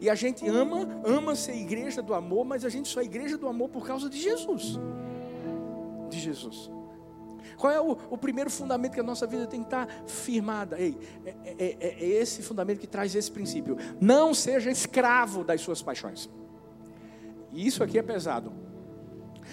E 0.00 0.08
a 0.08 0.14
gente 0.14 0.46
ama, 0.46 1.00
ama 1.04 1.34
ser 1.34 1.56
igreja 1.56 2.02
do 2.02 2.14
amor, 2.14 2.44
mas 2.44 2.64
a 2.64 2.68
gente 2.68 2.88
só 2.88 3.00
é 3.00 3.04
igreja 3.04 3.36
do 3.36 3.48
amor 3.48 3.68
por 3.68 3.86
causa 3.86 4.08
de 4.08 4.20
Jesus. 4.20 4.78
De 6.08 6.20
Jesus. 6.20 6.70
Qual 7.56 7.72
é 7.72 7.80
o, 7.80 7.96
o, 8.10 8.18
primeiro 8.18 8.50
fundamento 8.50 8.92
que 8.92 9.00
a 9.00 9.04
nossa 9.04 9.26
vida 9.26 9.46
tem 9.46 9.60
que 9.60 9.66
estar 9.66 9.88
firmada? 10.06 10.78
Ei, 10.78 10.96
é, 11.24 11.34
é, 11.46 11.76
é, 11.80 11.88
é 12.00 12.06
esse 12.20 12.42
fundamento 12.42 12.78
que 12.78 12.86
traz 12.86 13.14
esse 13.14 13.30
princípio. 13.30 13.76
Não 14.00 14.34
seja 14.34 14.70
escravo 14.70 15.44
das 15.44 15.60
suas 15.60 15.82
paixões. 15.82 16.28
E 17.52 17.66
isso 17.66 17.82
aqui 17.82 17.98
é 17.98 18.02
pesado. 18.02 18.52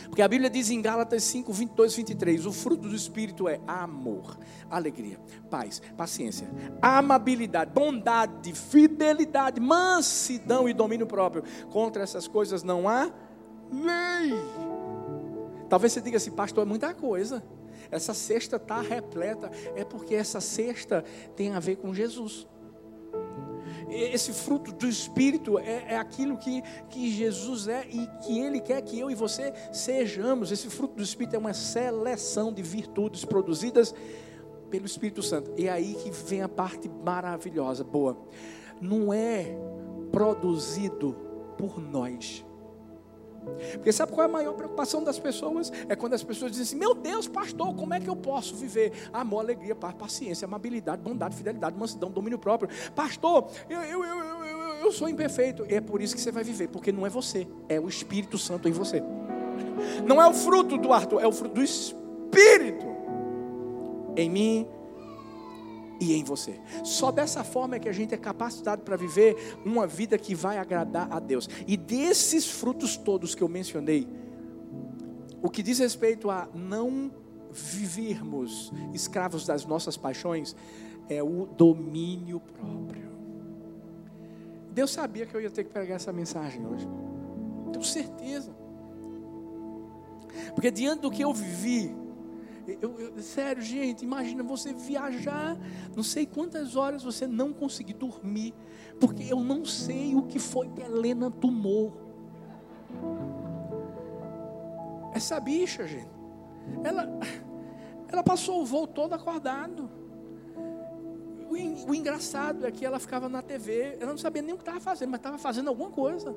Porque 0.08 0.22
a 0.22 0.27
Bíblia 0.27 0.50
diz 0.50 0.70
em 0.70 0.82
Gálatas 0.82 1.24
5, 1.24 1.51
22 1.51 1.96
23: 1.96 2.46
o 2.46 2.51
fruto 2.51 2.88
do 2.88 2.96
Espírito 2.96 3.48
é 3.48 3.60
amor, 3.68 4.38
alegria, 4.70 5.20
paz, 5.50 5.82
paciência, 5.98 6.48
amabilidade, 6.82 7.72
bondade, 7.74 8.54
fidelidade, 8.54 9.60
mansidão 9.60 10.68
e 10.68 10.74
domínio 10.74 11.08
próprio. 11.08 11.44
Contra 11.72 12.04
essas 12.04 12.27
coisas 12.27 12.63
não 12.63 12.88
há 12.88 13.12
lei. 13.72 14.34
Talvez 15.70 15.94
você 15.94 16.01
diga 16.01 16.18
assim, 16.18 16.32
pastor, 16.32 16.63
é 16.65 16.70
muita 16.70 16.94
coisa. 16.94 17.44
Essa 17.92 18.13
cesta 18.13 18.58
está 18.58 18.82
repleta, 18.82 19.51
é 19.75 19.84
porque 19.84 20.15
essa 20.15 20.42
cesta 20.42 21.04
tem 21.36 21.54
a 21.54 21.60
ver 21.60 21.77
com 21.77 21.94
Jesus. 21.94 22.48
Esse 23.89 24.34
fruto 24.34 24.72
do 24.72 24.88
Espírito 24.88 25.60
é, 25.60 25.94
é, 25.94 25.98
aquilo 25.98 26.38
que, 26.38 26.62
que 26.89 27.12
Jesus 27.12 27.68
é 27.68 27.86
e 27.88 28.08
que 28.24 28.39
Ele 28.39 28.60
quer 28.60 28.82
que 28.82 29.00
eu 29.00 29.12
e 29.12 29.15
você 29.15 29.54
sejamos. 29.72 30.51
Esse 30.51 30.70
fruto 30.70 30.96
do 30.96 31.04
Espírito 31.04 31.36
é 31.36 31.39
uma 31.39 31.54
seleção 31.54 32.51
de 32.51 32.62
virtudes 32.62 33.24
produzidas 33.24 33.94
pelo 34.70 34.86
Espírito 34.86 35.22
Santo. 35.22 35.54
E 35.58 35.68
é 35.68 35.72
aí 35.72 35.96
que 35.96 36.10
vem 36.10 36.42
a 36.42 36.50
parte 36.50 36.89
maravilhosa, 36.89 37.84
boa. 37.84 38.18
Não 38.82 39.13
é 39.13 39.56
produzido 40.12 41.15
por 41.58 41.80
nós 41.80 42.44
porque 43.74 43.92
sabe 43.92 44.12
qual 44.12 44.24
é 44.24 44.30
a 44.30 44.32
maior 44.32 44.54
preocupação 44.54 45.04
das 45.04 45.20
pessoas? 45.20 45.72
É 45.88 45.96
quando 45.96 46.14
as 46.14 46.24
pessoas 46.24 46.52
dizem 46.52 46.64
assim: 46.64 46.75
Meu 46.75 46.94
Deus, 46.94 47.28
pastor, 47.28 47.74
como 47.75 47.94
é 47.94 48.00
que 48.00 48.10
eu 48.10 48.16
posso 48.16 48.56
viver 48.56 48.92
amor, 49.14 49.40
alegria, 49.40 49.75
paz, 49.75 49.94
paciência, 49.96 50.46
amabilidade, 50.46 51.02
bondade, 51.02 51.36
fidelidade, 51.36 51.78
mansidão, 51.78 52.10
domínio 52.10 52.40
próprio? 52.40 52.70
Pastor, 52.94 53.48
eu, 53.70 53.82
eu, 53.82 54.04
eu, 54.04 54.18
eu, 54.24 54.60
eu 54.75 54.92
sou 54.92 55.08
imperfeito. 55.10 55.66
E 55.70 55.75
é 55.75 55.82
por 55.82 56.02
isso 56.02 56.16
que 56.16 56.22
você 56.22 56.32
vai 56.32 56.44
viver, 56.44 56.68
porque 56.68 56.92
não 56.92 57.06
é 57.06 57.10
você, 57.10 57.48
é 57.70 57.80
o 57.80 57.88
Espírito 57.88 58.38
Santo 58.38 58.68
em 58.68 58.72
você. 58.72 59.02
Não 60.06 60.22
é 60.22 60.28
o 60.28 60.34
fruto 60.34 60.78
do 60.78 60.92
Arthur, 60.94 61.22
é 61.22 61.28
o 61.28 61.32
fruto 61.32 61.56
do 61.56 61.64
Espírito 61.64 62.86
em 64.16 64.30
mim 64.30 64.68
e 66.00 66.14
em 66.14 66.24
você. 66.24 66.60
Só 66.84 67.12
dessa 67.12 67.44
forma 67.44 67.75
é 67.75 67.80
que 67.80 67.90
a 67.90 67.94
gente 67.94 68.14
é 68.14 68.18
capacitado 68.18 68.84
para 68.84 68.96
viver 68.96 69.58
uma 69.66 69.88
vida 69.88 70.18
que 70.18 70.36
vai 70.36 70.58
agradar 70.58 71.12
a 71.12 71.20
Deus. 71.20 71.50
E 71.68 71.78
desses 71.78 72.50
frutos 72.50 72.98
todos 72.98 73.36
que 73.36 73.42
eu 73.42 73.50
mencionei, 73.50 74.08
o 75.42 75.50
que 75.50 75.62
diz 75.62 75.80
respeito 75.80 76.30
a 76.30 76.48
não 76.54 77.12
vivermos 77.52 78.72
escravos 78.94 79.46
das 79.46 79.66
nossas 79.66 79.96
paixões 79.96 80.56
é 81.08 81.24
o 81.24 81.46
domínio 81.46 82.40
próprio. 82.40 83.16
Deus 84.72 84.92
sabia 84.92 85.25
que 85.25 85.36
eu 85.36 85.42
ia 85.42 85.50
ter 85.50 85.64
que 85.64 85.70
pregar 85.70 85.96
essa 85.96 86.12
mensagem 86.12 86.66
hoje. 86.66 86.88
Tenho 87.72 87.86
certeza. 87.86 88.52
Porque 90.54 90.70
diante 90.70 91.02
do 91.02 91.12
que 91.12 91.24
eu 91.24 91.34
vivi, 91.34 91.96
eu, 92.67 93.00
eu, 93.00 93.22
sério, 93.22 93.62
gente, 93.62 94.03
imagina 94.03 94.41
você 94.43 94.74
viajar, 94.74 95.57
não 95.95 96.03
sei 96.03 96.25
quantas 96.25 96.75
horas 96.75 97.03
você 97.03 97.27
não 97.27 97.53
conseguir 97.53 97.93
dormir, 97.93 98.53
porque 99.00 99.24
eu 99.24 99.39
não 99.39 99.63
sei 99.63 100.15
o 100.15 100.24
que 100.24 100.39
foi 100.39 100.67
que 100.69 100.81
Helena 100.81 101.29
tomou. 101.29 101.93
Essa 105.13 105.39
bicha, 105.39 105.88
gente, 105.88 106.10
ela, 106.84 107.07
ela 108.07 108.24
passou 108.24 108.62
o 108.62 108.65
voo 108.65 108.88
todo 108.88 109.13
acordado. 109.13 109.89
O, 111.50 111.91
o 111.91 111.95
engraçado 111.95 112.65
é 112.65 112.72
que 112.72 112.86
ela 112.86 113.00
ficava 113.00 113.29
na 113.29 113.41
TV, 113.41 113.98
ela 114.00 114.12
não 114.12 114.17
sabia 114.17 114.41
nem 114.41 114.53
o 114.53 114.57
que 114.57 114.63
estava 114.63 114.79
fazendo, 114.79 115.12
mas 115.12 115.19
estava 115.19 115.38
fazendo 115.38 115.67
alguma 115.69 115.91
coisa. 115.91 116.36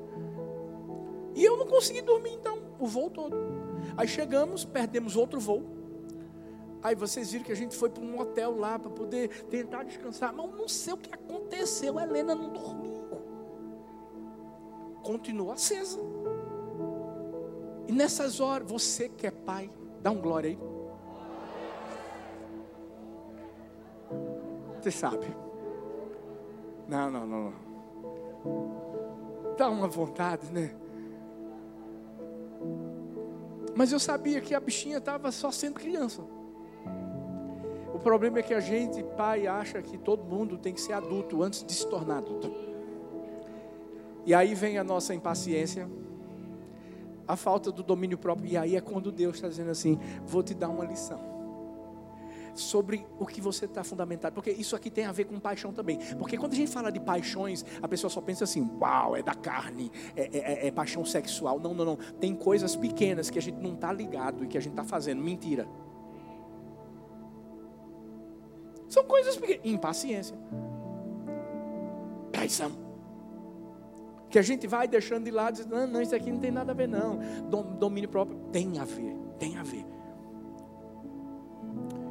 E 1.35 1.43
eu 1.43 1.57
não 1.57 1.67
consegui 1.67 2.01
dormir 2.01 2.33
então, 2.33 2.59
o 2.79 2.85
voo 2.85 3.09
todo. 3.09 3.35
Aí 3.97 4.07
chegamos, 4.07 4.63
perdemos 4.63 5.15
outro 5.15 5.39
voo. 5.39 5.78
Aí 6.81 6.95
vocês 6.95 7.31
viram 7.31 7.43
que 7.43 7.51
a 7.51 7.55
gente 7.55 7.75
foi 7.75 7.89
para 7.89 8.03
um 8.03 8.19
hotel 8.19 8.57
lá 8.57 8.79
para 8.79 8.89
poder 8.89 9.43
tentar 9.45 9.83
descansar. 9.83 10.33
Mas 10.33 10.45
eu 10.45 10.55
não 10.55 10.67
sei 10.67 10.93
o 10.93 10.97
que 10.97 11.13
aconteceu. 11.13 11.99
A 11.99 12.03
Helena 12.03 12.33
não 12.33 12.53
dormiu. 12.53 13.09
Continua 15.03 15.53
acesa. 15.53 15.99
E 17.87 17.91
nessas 17.91 18.39
horas, 18.39 18.69
você 18.69 19.09
que 19.09 19.27
é 19.27 19.31
pai, 19.31 19.69
dá 20.01 20.11
um 20.11 20.21
glória 20.21 20.51
aí. 20.51 20.59
Você 24.79 24.91
sabe. 24.91 25.25
Não, 26.87 27.11
não, 27.11 27.27
não. 27.27 27.53
Dá 29.57 29.69
uma 29.69 29.87
vontade, 29.87 30.49
né? 30.51 30.73
Mas 33.75 33.91
eu 33.91 33.99
sabia 33.99 34.39
que 34.39 34.55
a 34.55 34.59
bichinha 34.59 34.97
estava 34.97 35.31
só 35.31 35.51
sendo 35.51 35.75
criança. 35.75 36.23
O 37.99 38.01
problema 38.01 38.39
é 38.39 38.41
que 38.41 38.53
a 38.53 38.61
gente, 38.61 39.03
pai, 39.03 39.45
acha 39.45 39.81
que 39.81 39.97
todo 39.97 40.23
mundo 40.23 40.57
tem 40.57 40.73
que 40.73 40.79
ser 40.79 40.93
adulto 40.93 41.43
antes 41.43 41.65
de 41.65 41.73
se 41.73 41.85
tornar 41.85 42.19
adulto. 42.19 42.49
E 44.25 44.33
aí 44.33 44.55
vem 44.55 44.77
a 44.77 44.85
nossa 44.85 45.13
impaciência, 45.13 45.85
a 47.27 47.35
falta 47.35 47.73
do 47.73 47.83
domínio 47.83 48.17
próprio. 48.17 48.49
E 48.49 48.55
aí 48.55 48.77
é 48.77 48.79
quando 48.79 49.11
Deus 49.11 49.35
está 49.35 49.49
dizendo 49.49 49.71
assim: 49.71 49.99
vou 50.25 50.41
te 50.41 50.53
dar 50.53 50.69
uma 50.69 50.85
lição 50.85 51.19
sobre 52.55 53.05
o 53.19 53.25
que 53.25 53.41
você 53.41 53.65
está 53.65 53.83
fundamentado, 53.83 54.33
porque 54.33 54.51
isso 54.51 54.77
aqui 54.77 54.89
tem 54.89 55.05
a 55.05 55.11
ver 55.11 55.25
com 55.25 55.37
paixão 55.37 55.73
também. 55.73 55.99
Porque 56.17 56.37
quando 56.37 56.53
a 56.53 56.55
gente 56.55 56.71
fala 56.71 56.89
de 56.89 57.01
paixões, 57.01 57.65
a 57.81 57.87
pessoa 57.87 58.09
só 58.09 58.21
pensa 58.21 58.45
assim: 58.45 58.65
uau, 58.79 59.17
é 59.17 59.21
da 59.21 59.35
carne, 59.35 59.91
é, 60.15 60.21
é, 60.21 60.37
é, 60.37 60.67
é 60.67 60.71
paixão 60.71 61.03
sexual. 61.03 61.59
Não, 61.59 61.73
não, 61.73 61.83
não. 61.83 61.95
Tem 62.17 62.33
coisas 62.33 62.77
pequenas 62.77 63.29
que 63.29 63.37
a 63.37 63.41
gente 63.41 63.57
não 63.57 63.73
está 63.73 63.91
ligado 63.91 64.45
e 64.45 64.47
que 64.47 64.57
a 64.57 64.61
gente 64.61 64.71
está 64.71 64.85
fazendo. 64.85 65.21
Mentira. 65.21 65.67
São 68.89 69.05
coisas 69.05 69.37
pequenas. 69.37 69.61
Impaciência. 69.63 70.35
Traição. 72.31 72.71
Que 74.29 74.37
a 74.37 74.41
gente 74.41 74.67
vai 74.67 74.87
deixando 74.87 75.25
de 75.25 75.31
lado, 75.31 75.53
dizendo, 75.53 75.75
não, 75.75 75.87
não, 75.87 76.01
isso 76.01 76.15
aqui 76.15 76.31
não 76.31 76.39
tem 76.39 76.51
nada 76.51 76.71
a 76.71 76.75
ver, 76.75 76.87
não. 76.87 77.19
Domínio 77.79 78.09
próprio 78.09 78.37
tem 78.51 78.79
a 78.79 78.85
ver, 78.85 79.15
tem 79.37 79.57
a 79.57 79.63
ver. 79.63 79.85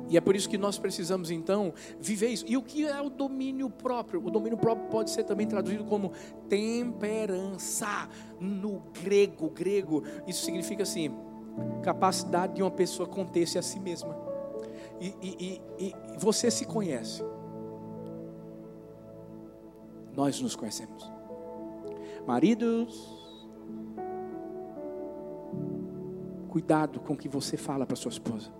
E 0.08 0.16
é 0.16 0.20
por 0.20 0.34
isso 0.34 0.48
que 0.48 0.56
nós 0.56 0.78
precisamos 0.78 1.30
então 1.30 1.72
viver 2.00 2.28
isso. 2.28 2.44
E 2.48 2.56
o 2.56 2.62
que 2.62 2.86
é 2.86 3.00
o 3.00 3.10
domínio 3.10 3.68
próprio? 3.68 4.24
O 4.24 4.30
domínio 4.30 4.56
próprio 4.56 4.88
pode 4.88 5.10
ser 5.10 5.24
também 5.24 5.46
traduzido 5.46 5.84
como 5.84 6.12
temperança. 6.48 8.08
No 8.40 8.82
grego, 9.02 9.50
grego, 9.50 10.02
isso 10.26 10.44
significa 10.44 10.84
assim: 10.84 11.14
capacidade 11.82 12.54
de 12.54 12.62
uma 12.62 12.70
pessoa 12.70 13.06
conter-se 13.06 13.58
a 13.58 13.62
si 13.62 13.78
mesma 13.78 14.27
e, 15.00 15.14
e, 15.22 15.62
e, 15.78 15.86
e 15.86 15.94
você 16.18 16.50
se 16.50 16.64
conhece. 16.64 17.22
Nós 20.16 20.40
nos 20.40 20.56
conhecemos. 20.56 21.10
Maridos, 22.26 23.16
cuidado 26.48 27.00
com 27.00 27.12
o 27.12 27.16
que 27.16 27.28
você 27.28 27.56
fala 27.56 27.86
para 27.86 27.96
sua 27.96 28.10
esposa. 28.10 28.50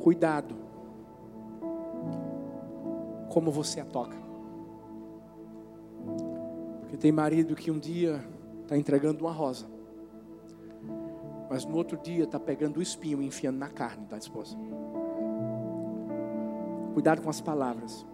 Cuidado 0.00 0.54
como 3.28 3.50
você 3.50 3.80
a 3.80 3.84
toca. 3.84 4.16
Porque 6.80 6.96
tem 6.96 7.12
marido 7.12 7.54
que 7.54 7.70
um 7.70 7.78
dia 7.78 8.24
está 8.62 8.78
entregando 8.78 9.24
uma 9.24 9.32
rosa 9.32 9.79
mas 11.50 11.64
no 11.64 11.76
outro 11.76 11.98
dia 11.98 12.22
está 12.22 12.38
pegando 12.38 12.76
o 12.76 12.82
espinho 12.82 13.20
e 13.20 13.26
enfiando 13.26 13.58
na 13.58 13.68
carne 13.68 14.06
da 14.06 14.16
esposa. 14.16 14.56
Cuidado 16.94 17.20
com 17.20 17.28
as 17.28 17.40
palavras. 17.40 18.06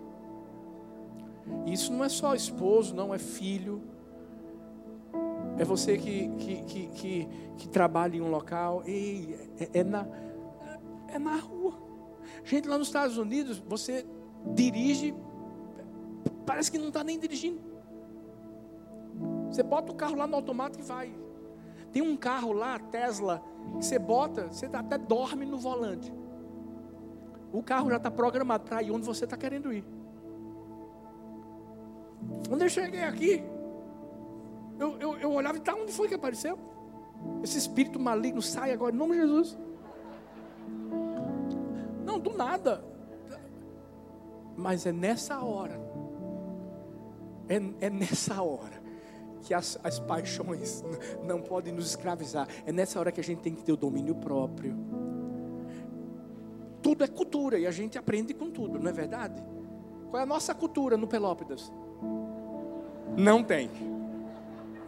E 1.67 1.73
isso 1.75 1.93
não 1.93 2.03
é 2.03 2.09
só 2.09 2.35
esposo, 2.35 2.95
não 2.95 3.15
é 3.15 3.19
filho. 3.19 3.83
É 5.59 5.65
você 5.67 5.99
que, 5.99 6.29
que, 6.39 6.63
que, 6.63 6.87
que, 6.87 7.29
que 7.59 7.69
trabalha 7.69 8.17
em 8.17 8.23
um 8.23 8.31
local. 8.31 8.83
Ei, 8.87 9.39
é, 9.61 9.81
é, 9.81 9.85
na, 9.85 10.07
é 11.09 11.19
na 11.19 11.37
rua. 11.37 11.75
Gente, 12.43 12.67
lá 12.67 12.79
nos 12.79 12.89
Estados 12.89 13.19
Unidos, 13.19 13.59
você 13.59 14.07
dirige, 14.55 15.15
parece 16.47 16.71
que 16.71 16.79
não 16.79 16.89
está 16.89 17.05
nem 17.05 17.19
dirigindo. 17.19 17.61
Você 19.51 19.63
bota 19.63 19.93
o 19.93 19.95
carro 19.95 20.17
lá 20.17 20.27
no 20.27 20.37
automático 20.37 20.83
e 20.83 20.87
vai. 20.87 21.26
Tem 21.97 22.03
um 22.03 22.15
carro 22.15 22.53
lá, 22.53 22.79
Tesla, 22.79 23.43
que 23.79 23.87
você 23.87 23.99
bota, 23.99 24.49
você 24.49 24.67
até 24.67 24.99
dorme 24.99 25.47
no 25.47 25.57
volante. 25.57 26.13
O 27.51 27.63
carro 27.63 27.89
já 27.89 27.97
está 27.97 28.11
programado 28.11 28.65
para 28.65 28.83
ir 28.83 28.91
onde 28.91 29.07
você 29.07 29.25
está 29.25 29.35
querendo 29.35 29.73
ir. 29.73 29.83
Quando 32.47 32.61
eu 32.61 32.69
cheguei 32.69 33.03
aqui, 33.03 33.43
eu, 34.79 34.99
eu, 34.99 35.19
eu 35.21 35.33
olhava 35.33 35.57
e 35.57 35.61
tá, 35.63 35.75
onde 35.75 35.91
foi 35.91 36.07
que 36.07 36.13
apareceu? 36.13 36.59
Esse 37.43 37.57
espírito 37.57 37.99
maligno 37.99 38.43
sai 38.43 38.73
agora 38.73 38.95
em 38.95 38.99
nome 38.99 39.15
de 39.15 39.23
Jesus. 39.23 39.59
Não, 42.05 42.19
do 42.19 42.37
nada. 42.37 42.85
Mas 44.55 44.85
é 44.85 44.93
nessa 44.93 45.43
hora. 45.43 45.81
É, 47.49 47.87
é 47.87 47.89
nessa 47.89 48.43
hora 48.43 48.76
que 49.47 49.55
as, 49.55 49.79
as 49.85 50.01
paixões 50.01 50.85
não 51.23 51.41
podem 51.41 51.73
nos 51.73 51.87
escravizar. 51.87 52.49
É 52.67 52.73
nessa 52.73 52.99
hora 52.99 53.13
que 53.13 53.21
a 53.21 53.25
gente 53.25 53.41
tem 53.41 53.55
que 53.55 53.63
ter 53.63 53.73
o 53.73 53.77
domínio 53.77 54.17
próprio. 54.17 54.77
Tudo 56.83 57.05
é 57.05 57.07
cultura 57.07 57.57
e 57.57 57.67
a 57.67 57.71
gente 57.71 57.97
aprende 57.97 58.35
com 58.35 58.51
tudo, 58.51 58.79
não 58.81 58.91
é 58.91 58.93
verdade? 58.93 59.41
Qual 60.11 60.19
é 60.21 60.25
a 60.25 60.27
nossa 60.27 60.53
cultura 60.53 60.97
no 60.97 61.07
Pelópidas? 61.07 61.73
Não 63.17 63.43
tem. 63.43 63.71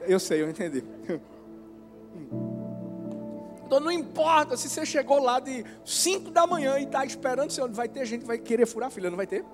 Eu 0.02 0.18
sei, 0.18 0.42
eu 0.42 0.50
entendi. 0.50 0.82
Então 3.64 3.80
não 3.80 3.92
importa 3.92 4.56
se 4.56 4.68
você 4.68 4.86
chegou 4.86 5.22
lá 5.22 5.38
de 5.38 5.62
5 5.84 6.30
da 6.30 6.46
manhã 6.46 6.78
e 6.78 6.84
está 6.84 7.04
esperando, 7.04 7.50
se 7.50 7.60
vai 7.68 7.86
ter 7.86 8.06
gente 8.06 8.22
que 8.22 8.26
vai 8.26 8.38
querer 8.38 8.66
furar 8.66 8.88
a 8.88 8.90
filha, 8.90 9.10
não 9.10 9.16
vai 9.16 9.26
ter? 9.26 9.44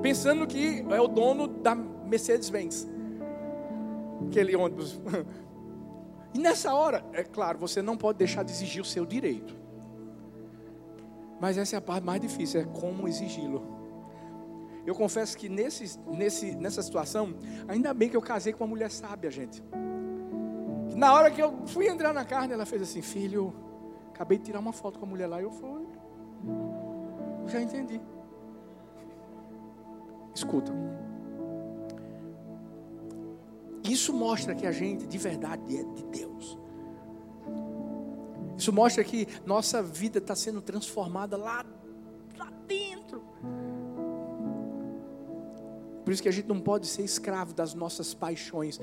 Pensando 0.00 0.46
que 0.46 0.82
é 0.90 1.00
o 1.00 1.06
dono 1.06 1.46
da 1.46 1.74
Mercedes-Benz 1.74 2.88
aquele 4.28 4.56
ônibus. 4.56 5.00
E 6.34 6.38
nessa 6.38 6.72
hora, 6.72 7.04
é 7.12 7.22
claro, 7.22 7.58
você 7.58 7.82
não 7.82 7.94
pode 7.94 8.16
deixar 8.16 8.42
de 8.42 8.50
exigir 8.50 8.80
o 8.80 8.84
seu 8.86 9.04
direito. 9.04 9.54
Mas 11.38 11.58
essa 11.58 11.76
é 11.76 11.78
a 11.78 11.80
parte 11.82 12.04
mais 12.04 12.20
difícil, 12.20 12.62
é 12.62 12.64
como 12.64 13.06
exigi-lo. 13.06 13.62
Eu 14.86 14.94
confesso 14.94 15.36
que 15.36 15.48
nesse, 15.48 15.98
nesse, 16.06 16.54
nessa 16.56 16.82
situação, 16.82 17.34
ainda 17.68 17.92
bem 17.92 18.08
que 18.08 18.16
eu 18.16 18.22
casei 18.22 18.52
com 18.52 18.64
uma 18.64 18.70
mulher 18.70 18.90
sábia, 18.90 19.30
gente. 19.30 19.62
Na 20.96 21.12
hora 21.14 21.30
que 21.30 21.40
eu 21.40 21.66
fui 21.66 21.86
entrar 21.86 22.12
na 22.12 22.24
carne, 22.24 22.52
ela 22.52 22.66
fez 22.66 22.82
assim: 22.82 23.02
Filho, 23.02 23.54
acabei 24.08 24.38
de 24.38 24.44
tirar 24.44 24.58
uma 24.58 24.72
foto 24.72 24.98
com 24.98 25.04
a 25.04 25.08
mulher 25.08 25.26
lá. 25.26 25.40
E 25.40 25.44
eu 25.44 25.50
fui. 25.50 25.86
Já 27.46 27.60
entendi. 27.60 28.00
Escuta. 30.34 30.72
Isso 33.84 34.12
mostra 34.12 34.54
que 34.54 34.66
a 34.66 34.72
gente 34.72 35.06
de 35.06 35.18
verdade 35.18 35.76
é 35.76 35.82
de 35.82 36.04
Deus. 36.04 36.58
Isso 38.56 38.72
mostra 38.72 39.02
que 39.02 39.26
nossa 39.44 39.82
vida 39.82 40.18
está 40.18 40.36
sendo 40.36 40.62
transformada 40.62 41.36
lá, 41.36 41.64
lá 42.38 42.50
dentro. 42.66 43.22
Por 46.04 46.12
isso 46.12 46.22
que 46.22 46.28
a 46.28 46.32
gente 46.32 46.48
não 46.48 46.60
pode 46.60 46.86
ser 46.86 47.02
escravo 47.02 47.54
das 47.54 47.74
nossas 47.74 48.14
paixões. 48.14 48.78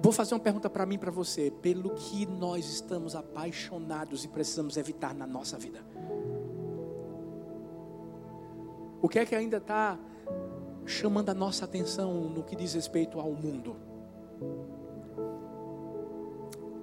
Vou 0.00 0.12
fazer 0.12 0.34
uma 0.34 0.40
pergunta 0.40 0.68
para 0.70 0.86
mim 0.86 0.94
e 0.94 0.98
para 0.98 1.10
você. 1.10 1.50
Pelo 1.50 1.90
que 1.90 2.26
nós 2.26 2.68
estamos 2.68 3.16
apaixonados 3.16 4.24
e 4.24 4.28
precisamos 4.28 4.76
evitar 4.76 5.14
na 5.14 5.26
nossa 5.26 5.58
vida? 5.58 5.84
O 9.02 9.08
que 9.08 9.18
é 9.18 9.26
que 9.26 9.34
ainda 9.34 9.56
está 9.56 9.98
chamando 10.86 11.28
a 11.28 11.34
nossa 11.34 11.64
atenção 11.64 12.14
no 12.28 12.42
que 12.42 12.54
diz 12.54 12.74
respeito 12.74 13.18
ao 13.18 13.32
mundo? 13.32 13.76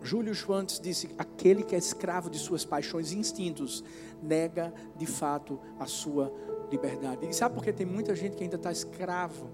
Júlio 0.02 0.36
Schwantz 0.36 0.80
disse: 0.80 1.10
aquele 1.18 1.63
que 1.63 1.74
é 1.74 1.78
escravo 1.78 2.30
de 2.30 2.38
suas 2.38 2.66
paixões 2.66 3.12
e 3.12 3.18
instintos 3.18 3.84
nega 4.22 4.74
de 4.96 5.06
fato 5.06 5.60
a 5.80 5.86
sua 5.86 6.32
liberdade. 6.70 7.26
E 7.26 7.34
sabe 7.34 7.56
por 7.56 7.63
que 7.63 7.72
tem 7.72 7.86
muita 7.86 8.13
gente 8.13 8.36
que 8.36 8.44
ainda 8.44 8.58
está 8.58 8.72
escravo? 8.72 9.50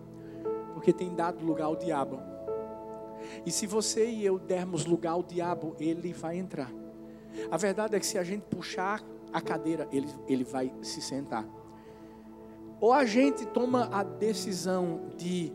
Porque 0.73 0.91
tem 0.91 1.13
dado 1.13 1.45
lugar 1.45 1.65
ao 1.65 1.75
diabo. 1.75 2.19
E 3.45 3.51
se 3.51 3.67
você 3.67 4.09
e 4.09 4.25
eu 4.25 4.39
dermos 4.39 4.85
lugar 4.85 5.11
ao 5.11 5.23
diabo, 5.23 5.75
ele 5.79 6.13
vai 6.13 6.37
entrar. 6.37 6.71
A 7.51 7.57
verdade 7.57 7.95
é 7.95 7.99
que 7.99 8.05
se 8.05 8.17
a 8.17 8.23
gente 8.23 8.43
puxar 8.43 9.03
a 9.31 9.41
cadeira, 9.41 9.87
ele, 9.91 10.07
ele 10.27 10.43
vai 10.43 10.73
se 10.81 11.01
sentar. 11.01 11.45
Ou 12.79 12.93
a 12.93 13.05
gente 13.05 13.45
toma 13.45 13.89
a 13.91 14.03
decisão 14.03 15.09
de 15.17 15.51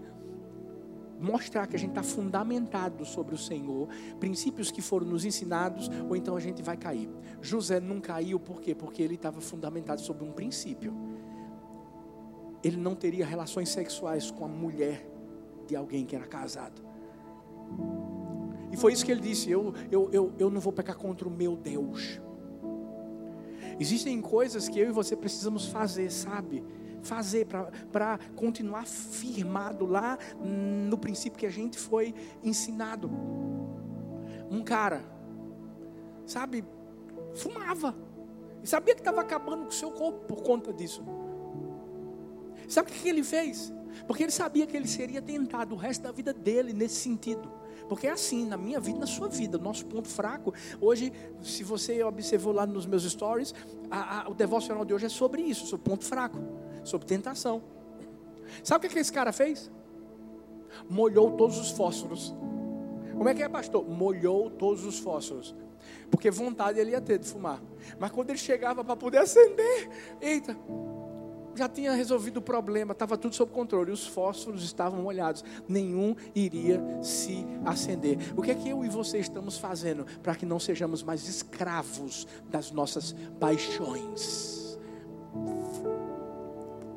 mostrar 1.18 1.66
que 1.66 1.76
a 1.76 1.78
gente 1.78 1.90
está 1.90 2.02
fundamentado 2.02 3.04
sobre 3.04 3.34
o 3.34 3.38
Senhor, 3.38 3.88
princípios 4.20 4.70
que 4.70 4.82
foram 4.82 5.06
nos 5.06 5.24
ensinados, 5.24 5.90
ou 6.08 6.16
então 6.16 6.36
a 6.36 6.40
gente 6.40 6.62
vai 6.62 6.76
cair. 6.76 7.08
José 7.40 7.80
não 7.80 8.00
caiu 8.00 8.38
por 8.38 8.60
quê? 8.60 8.74
Porque 8.74 9.02
ele 9.02 9.14
estava 9.14 9.40
fundamentado 9.40 10.00
sobre 10.00 10.24
um 10.24 10.32
princípio. 10.32 10.92
Ele 12.62 12.76
não 12.76 12.94
teria 12.94 13.24
relações 13.24 13.68
sexuais 13.68 14.30
com 14.30 14.44
a 14.44 14.48
mulher 14.48 15.08
de 15.66 15.76
alguém 15.76 16.04
que 16.04 16.14
era 16.14 16.26
casado. 16.26 16.82
E 18.70 18.76
foi 18.76 18.92
isso 18.92 19.04
que 19.04 19.12
ele 19.12 19.20
disse: 19.20 19.50
eu, 19.50 19.72
eu, 19.90 20.10
eu, 20.12 20.32
eu 20.38 20.50
não 20.50 20.60
vou 20.60 20.72
pecar 20.72 20.96
contra 20.96 21.28
o 21.28 21.30
meu 21.30 21.56
Deus. 21.56 22.20
Existem 23.78 24.20
coisas 24.20 24.68
que 24.68 24.78
eu 24.78 24.88
e 24.88 24.92
você 24.92 25.16
precisamos 25.16 25.66
fazer, 25.66 26.10
sabe? 26.10 26.64
Fazer 27.04 27.46
para 27.92 28.18
continuar 28.34 28.86
firmado 28.86 29.86
lá 29.86 30.18
no 30.40 30.98
princípio 30.98 31.38
que 31.38 31.46
a 31.46 31.50
gente 31.50 31.78
foi 31.78 32.14
ensinado. 32.42 33.10
Um 34.50 34.62
cara, 34.62 35.02
sabe, 36.26 36.64
fumava. 37.34 37.94
E 38.62 38.66
sabia 38.66 38.94
que 38.94 39.00
estava 39.00 39.20
acabando 39.20 39.64
com 39.64 39.68
o 39.68 39.72
seu 39.72 39.90
corpo 39.90 40.26
por 40.26 40.42
conta 40.42 40.72
disso. 40.72 41.04
Sabe 42.66 42.90
o 42.90 42.94
que 42.94 43.08
ele 43.08 43.22
fez? 43.22 43.72
Porque 44.06 44.22
ele 44.22 44.32
sabia 44.32 44.66
que 44.66 44.76
ele 44.76 44.88
seria 44.88 45.20
tentado 45.20 45.74
o 45.74 45.78
resto 45.78 46.02
da 46.02 46.10
vida 46.10 46.32
dele 46.32 46.72
nesse 46.72 46.96
sentido. 46.96 47.52
Porque 47.88 48.06
é 48.06 48.10
assim, 48.10 48.46
na 48.46 48.56
minha 48.56 48.80
vida, 48.80 48.98
na 48.98 49.06
sua 49.06 49.28
vida, 49.28 49.58
nosso 49.58 49.84
ponto 49.84 50.08
fraco. 50.08 50.54
Hoje, 50.80 51.12
se 51.42 51.62
você 51.62 52.02
observou 52.02 52.52
lá 52.52 52.66
nos 52.66 52.86
meus 52.86 53.04
stories, 53.04 53.54
a, 53.90 54.22
a, 54.22 54.30
o 54.30 54.34
devocional 54.34 54.84
de 54.84 54.94
hoje 54.94 55.06
é 55.06 55.10
sobre 55.10 55.42
isso, 55.42 55.66
sobre 55.66 55.84
ponto 55.84 56.04
fraco 56.04 56.38
sobre 56.84 57.06
tentação. 57.06 57.62
Sabe 58.62 58.86
o 58.86 58.88
que, 58.88 58.94
que 58.94 59.00
esse 59.00 59.12
cara 59.12 59.32
fez? 59.32 59.70
Molhou 60.88 61.32
todos 61.32 61.58
os 61.58 61.70
fósforos. 61.70 62.34
Como 63.16 63.28
é 63.28 63.34
que 63.34 63.42
é, 63.42 63.48
pastor? 63.48 63.88
Molhou 63.88 64.50
todos 64.50 64.84
os 64.84 64.98
fósforos. 64.98 65.54
Porque 66.10 66.30
vontade 66.30 66.78
ele 66.78 66.92
ia 66.92 67.00
ter 67.00 67.18
de 67.18 67.26
fumar. 67.26 67.60
Mas 67.98 68.10
quando 68.10 68.30
ele 68.30 68.38
chegava 68.38 68.84
para 68.84 68.96
poder 68.96 69.18
acender, 69.18 69.88
eita, 70.20 70.56
já 71.56 71.68
tinha 71.68 71.92
resolvido 71.92 72.38
o 72.38 72.42
problema, 72.42 72.92
estava 72.92 73.16
tudo 73.16 73.34
sob 73.34 73.52
controle, 73.52 73.92
os 73.92 74.06
fósforos 74.06 74.64
estavam 74.64 75.02
molhados, 75.02 75.44
nenhum 75.68 76.14
iria 76.34 76.82
se 77.02 77.46
acender. 77.64 78.18
O 78.36 78.42
que 78.42 78.50
é 78.50 78.54
que 78.54 78.68
eu 78.68 78.84
e 78.84 78.88
você 78.88 79.18
estamos 79.18 79.56
fazendo 79.56 80.04
para 80.22 80.34
que 80.34 80.44
não 80.44 80.58
sejamos 80.58 81.02
mais 81.02 81.28
escravos 81.28 82.26
das 82.50 82.70
nossas 82.70 83.14
paixões? 83.38 84.78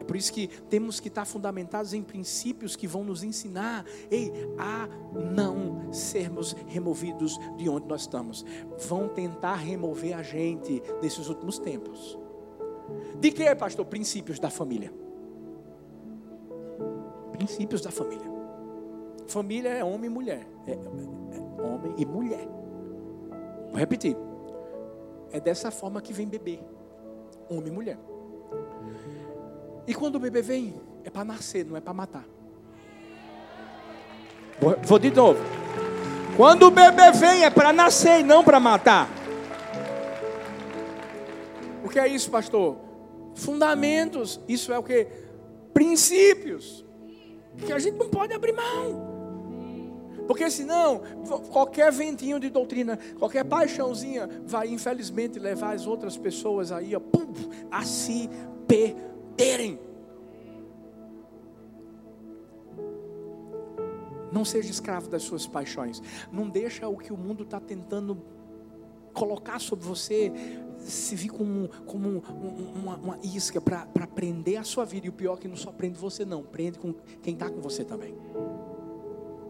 Por 0.07 0.15
isso 0.15 0.31
que 0.31 0.47
temos 0.47 0.99
que 0.99 1.09
estar 1.09 1.25
fundamentados 1.25 1.93
em 1.93 2.01
princípios 2.01 2.75
que 2.75 2.87
vão 2.87 3.03
nos 3.03 3.23
ensinar 3.23 3.85
ei, 4.09 4.31
a 4.57 4.87
não 5.33 5.91
sermos 5.91 6.53
removidos 6.67 7.37
de 7.57 7.67
onde 7.67 7.87
nós 7.87 8.01
estamos. 8.01 8.45
Vão 8.87 9.09
tentar 9.09 9.55
remover 9.55 10.17
a 10.17 10.23
gente 10.23 10.81
nesses 11.01 11.27
últimos 11.27 11.59
tempos. 11.59 12.17
De 13.19 13.31
que, 13.31 13.53
pastor? 13.55 13.85
Princípios 13.85 14.39
da 14.39 14.49
família. 14.49 14.93
Princípios 17.31 17.81
da 17.81 17.91
família. 17.91 18.25
Família 19.27 19.69
é 19.69 19.83
homem 19.83 20.09
e 20.09 20.13
mulher. 20.13 20.47
É, 20.65 20.71
é 20.71 21.61
homem 21.61 21.93
e 21.97 22.05
mulher. 22.05 22.47
Vou 23.69 23.77
repetir. 23.77 24.15
É 25.31 25.39
dessa 25.39 25.69
forma 25.69 26.01
que 26.01 26.13
vem 26.13 26.27
bebê. 26.27 26.59
Homem 27.49 27.67
e 27.67 27.71
mulher. 27.71 27.99
E 29.87 29.93
quando 29.93 30.15
o 30.15 30.19
bebê 30.19 30.41
vem, 30.41 30.75
é 31.05 31.09
para 31.09 31.23
nascer, 31.23 31.65
não 31.65 31.77
é 31.77 31.81
para 31.81 31.93
matar. 31.93 32.25
Vou, 34.83 34.99
de 34.99 35.09
novo. 35.09 35.39
Quando 36.35 36.63
o 36.63 36.71
bebê 36.71 37.11
vem, 37.11 37.45
é 37.45 37.49
para 37.49 37.71
nascer 37.71 38.19
e 38.19 38.23
não 38.23 38.43
para 38.43 38.59
matar. 38.59 39.09
O 41.85 41.89
que 41.89 41.97
é 41.97 42.07
isso, 42.07 42.29
pastor? 42.29 42.75
Fundamentos. 43.33 44.41
Isso 44.47 44.73
é 44.73 44.77
o 44.77 44.83
que? 44.83 45.07
Princípios. 45.73 46.85
Que 47.65 47.71
a 47.71 47.79
gente 47.79 47.97
não 47.97 48.09
pode 48.09 48.33
abrir 48.33 48.51
mão. 48.51 49.15
Porque 50.27 50.51
senão, 50.51 51.01
qualquer 51.49 51.91
ventinho 51.93 52.39
de 52.39 52.49
doutrina, 52.49 52.99
qualquer 53.17 53.45
paixãozinha, 53.45 54.27
vai 54.45 54.67
infelizmente 54.67 55.39
levar 55.39 55.73
as 55.73 55.87
outras 55.87 56.17
pessoas 56.17 56.71
aí 56.71 56.93
ó, 56.93 56.99
pum, 56.99 57.31
a 57.71 57.83
se 57.83 58.29
perder 58.67 59.16
terem. 59.37 59.79
Não 64.31 64.43
seja 64.43 64.69
escravo 64.69 65.09
das 65.09 65.23
suas 65.23 65.47
paixões. 65.47 66.01
Não 66.31 66.49
deixa 66.49 66.87
o 66.87 66.97
que 66.97 67.13
o 67.13 67.17
mundo 67.17 67.43
está 67.43 67.59
tentando 67.59 68.21
colocar 69.13 69.59
sobre 69.59 69.85
você 69.85 70.31
se 70.79 71.15
vir 71.15 71.29
como, 71.29 71.69
como 71.85 72.23
uma, 72.75 72.97
uma 72.97 73.19
isca 73.23 73.59
para 73.59 74.07
prender 74.07 74.57
a 74.57 74.63
sua 74.63 74.85
vida. 74.85 75.07
E 75.07 75.09
o 75.09 75.13
pior 75.13 75.37
é 75.37 75.41
que 75.41 75.47
não 75.47 75.55
só 75.55 75.71
prende 75.71 75.97
você, 75.97 76.25
não, 76.25 76.43
prende 76.43 76.77
com 76.77 76.93
quem 77.21 77.33
está 77.33 77.49
com 77.49 77.61
você 77.61 77.83
também. 77.83 78.15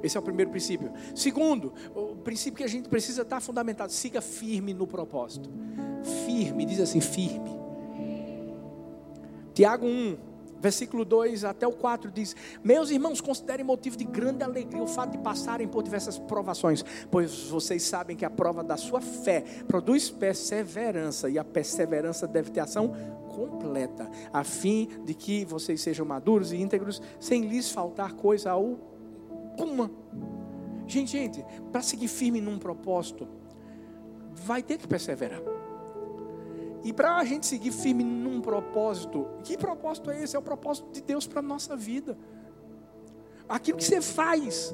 Esse 0.02 0.15
é 0.15 0.19
o 0.19 0.23
primeiro 0.23 0.52
princípio. 0.52 0.91
Segundo, 1.15 1.73
o 1.95 2.15
princípio 2.15 2.58
que 2.58 2.63
a 2.63 2.67
gente 2.67 2.88
precisa 2.88 3.23
estar 3.23 3.39
fundamentado: 3.39 3.91
siga 3.91 4.21
firme 4.21 4.73
no 4.73 4.86
propósito. 4.86 5.50
Firme, 6.26 6.65
diz 6.65 6.80
assim: 6.80 7.02
firme. 7.02 7.66
Tiago 9.57 9.87
1, 9.87 10.17
versículo 10.61 11.03
2 11.03 11.43
até 11.43 11.65
o 11.65 11.71
4 11.71 12.11
diz: 12.11 12.35
Meus 12.63 12.91
irmãos, 12.91 13.19
considerem 13.19 13.65
motivo 13.65 13.97
de 13.97 14.03
grande 14.03 14.43
alegria 14.43 14.83
o 14.83 14.85
fato 14.85 15.13
de 15.13 15.17
passarem 15.17 15.67
por 15.67 15.81
diversas 15.81 16.19
provações, 16.19 16.85
pois 17.09 17.45
vocês 17.45 17.81
sabem 17.81 18.15
que 18.15 18.23
a 18.23 18.29
prova 18.29 18.63
da 18.63 18.77
sua 18.77 19.01
fé 19.01 19.41
produz 19.67 20.11
perseverança, 20.11 21.27
e 21.27 21.39
a 21.39 21.43
perseverança 21.43 22.27
deve 22.27 22.51
ter 22.51 22.59
ação 22.59 22.93
completa, 23.29 24.07
a 24.31 24.43
fim 24.43 24.89
de 25.03 25.15
que 25.15 25.43
vocês 25.43 25.81
sejam 25.81 26.05
maduros 26.05 26.51
e 26.51 26.57
íntegros, 26.57 27.01
sem 27.19 27.41
lhes 27.41 27.71
faltar 27.71 28.13
coisa 28.13 28.51
alguma. 28.51 29.89
Gente, 30.85 31.13
gente, 31.13 31.43
para 31.71 31.81
seguir 31.81 32.09
firme 32.09 32.39
num 32.39 32.59
propósito, 32.59 33.27
vai 34.35 34.61
ter 34.61 34.77
que 34.77 34.87
perseverar. 34.87 35.56
E 36.83 36.93
para 36.93 37.15
a 37.15 37.23
gente 37.23 37.45
seguir 37.45 37.71
firme 37.71 38.03
num 38.03 38.41
propósito, 38.41 39.27
que 39.43 39.57
propósito 39.57 40.11
é 40.11 40.23
esse? 40.23 40.35
É 40.35 40.39
o 40.39 40.41
propósito 40.41 40.89
de 40.91 41.01
Deus 41.01 41.27
para 41.27 41.39
a 41.39 41.43
nossa 41.43 41.75
vida. 41.75 42.17
Aquilo 43.47 43.77
que 43.77 43.83
você 43.83 44.01
faz 44.01 44.73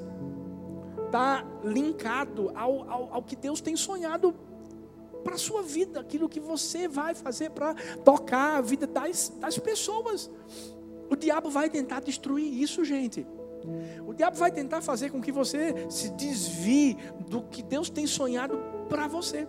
está 1.05 1.45
linkado 1.63 2.51
ao, 2.55 2.89
ao, 2.89 3.13
ao 3.15 3.23
que 3.23 3.35
Deus 3.35 3.61
tem 3.61 3.75
sonhado 3.75 4.35
para 5.23 5.35
a 5.35 5.37
sua 5.37 5.61
vida, 5.61 5.99
aquilo 5.99 6.27
que 6.27 6.39
você 6.39 6.87
vai 6.87 7.15
fazer 7.15 7.51
para 7.51 7.73
tocar 8.03 8.57
a 8.57 8.61
vida 8.61 8.85
das, 8.85 9.29
das 9.39 9.57
pessoas. 9.57 10.29
O 11.09 11.15
diabo 11.15 11.49
vai 11.49 11.69
tentar 11.69 12.01
destruir 12.01 12.61
isso, 12.61 12.83
gente. 12.83 13.25
O 14.05 14.13
diabo 14.13 14.35
vai 14.35 14.51
tentar 14.51 14.81
fazer 14.81 15.09
com 15.11 15.21
que 15.21 15.31
você 15.31 15.85
se 15.89 16.09
desvie 16.11 16.97
do 17.29 17.43
que 17.43 17.63
Deus 17.63 17.89
tem 17.89 18.05
sonhado 18.05 18.59
para 18.89 19.07
você. 19.07 19.47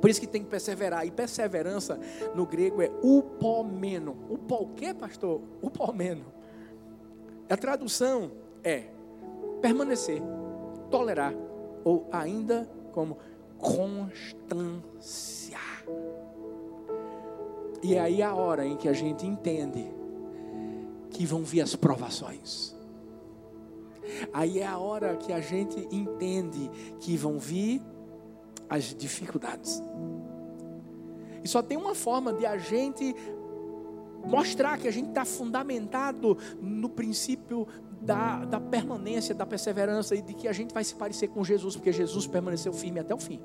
Por 0.00 0.08
isso 0.08 0.20
que 0.20 0.26
tem 0.26 0.42
que 0.42 0.48
perseverar. 0.48 1.06
E 1.06 1.10
perseverança 1.10 1.98
no 2.34 2.46
grego 2.46 2.80
é 2.80 2.90
upomeno. 3.02 4.16
Upo, 4.30 4.54
o 4.54 4.68
que, 4.68 4.94
pastor? 4.94 5.40
Upomeno. 5.62 6.24
A 7.48 7.56
tradução 7.56 8.30
é 8.62 8.84
permanecer, 9.60 10.22
tolerar, 10.90 11.34
ou 11.84 12.08
ainda 12.10 12.68
como 12.92 13.18
constância. 13.58 15.58
E 17.82 17.94
é 17.94 18.00
aí 18.00 18.22
a 18.22 18.34
hora 18.34 18.66
em 18.66 18.76
que 18.76 18.88
a 18.88 18.92
gente 18.92 19.26
entende 19.26 19.90
que 21.10 21.26
vão 21.26 21.42
vir 21.42 21.62
as 21.62 21.74
provações. 21.74 22.76
Aí 24.32 24.60
é 24.60 24.66
a 24.66 24.78
hora 24.78 25.16
que 25.16 25.32
a 25.32 25.40
gente 25.40 25.88
entende 25.90 26.70
que 27.00 27.16
vão 27.16 27.38
vir 27.38 27.82
as 28.70 28.94
dificuldades. 28.94 29.82
E 31.42 31.48
só 31.48 31.60
tem 31.60 31.76
uma 31.76 31.94
forma 31.94 32.32
de 32.32 32.46
a 32.46 32.56
gente 32.56 33.14
mostrar 34.24 34.78
que 34.78 34.86
a 34.86 34.90
gente 34.90 35.08
está 35.08 35.24
fundamentado 35.24 36.38
no 36.60 36.88
princípio 36.88 37.66
da, 38.00 38.44
da 38.44 38.60
permanência, 38.60 39.34
da 39.34 39.44
perseverança 39.44 40.14
e 40.14 40.22
de 40.22 40.34
que 40.34 40.46
a 40.46 40.52
gente 40.52 40.72
vai 40.72 40.84
se 40.84 40.94
parecer 40.94 41.28
com 41.28 41.42
Jesus, 41.42 41.74
porque 41.74 41.92
Jesus 41.92 42.26
permaneceu 42.26 42.72
firme 42.72 43.00
até 43.00 43.14
o 43.14 43.18
fim. 43.18 43.40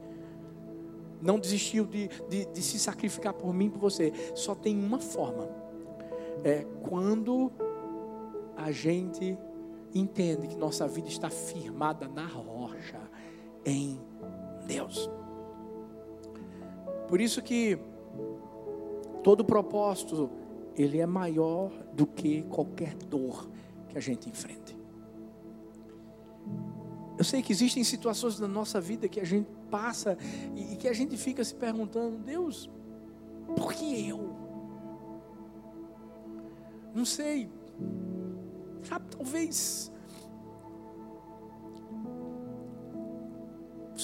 Não 1.22 1.40
desistiu 1.40 1.86
de, 1.86 2.08
de, 2.30 2.46
de 2.46 2.62
se 2.62 2.78
sacrificar 2.78 3.34
por 3.34 3.54
mim 3.54 3.70
por 3.70 3.80
você. 3.80 4.14
Só 4.36 4.54
tem 4.54 4.78
uma 4.78 5.00
forma. 5.00 5.50
É 6.44 6.66
quando 6.84 7.52
a 8.56 8.72
gente 8.72 9.38
entende 9.94 10.48
que 10.48 10.56
nossa 10.56 10.88
vida 10.88 11.08
está 11.08 11.30
firmada 11.30 12.08
na 12.08 12.28
rocha, 12.28 13.00
em 13.66 14.00
Deus. 14.66 15.10
Por 17.08 17.22
isso 17.22 17.42
que 17.42 17.78
todo 19.24 19.44
propósito 19.44 20.30
ele 20.76 21.00
é 21.00 21.06
maior 21.06 21.72
do 21.94 22.06
que 22.06 22.44
qualquer 22.44 22.96
dor 22.96 23.50
que 23.90 23.98
a 23.98 24.02
gente 24.02 24.30
enfrente. 24.30 24.78
Eu 27.18 27.24
sei 27.24 27.42
que 27.42 27.52
existem 27.54 27.84
situações 27.84 28.40
na 28.40 28.48
nossa 28.48 28.82
vida 28.82 29.08
que 29.08 29.20
a 29.20 29.24
gente 29.24 29.48
passa 29.72 30.18
e, 30.56 30.76
que 30.76 30.88
a 30.88 30.94
gente 30.94 31.16
fica 31.16 31.44
se 31.44 31.56
perguntando: 31.56 32.18
Deus, 32.18 32.70
por 33.56 33.74
que 33.74 34.08
eu? 34.10 34.36
Não 36.94 37.06
sei, 37.06 37.50
sabe, 38.84 39.06
talvez 39.10 39.92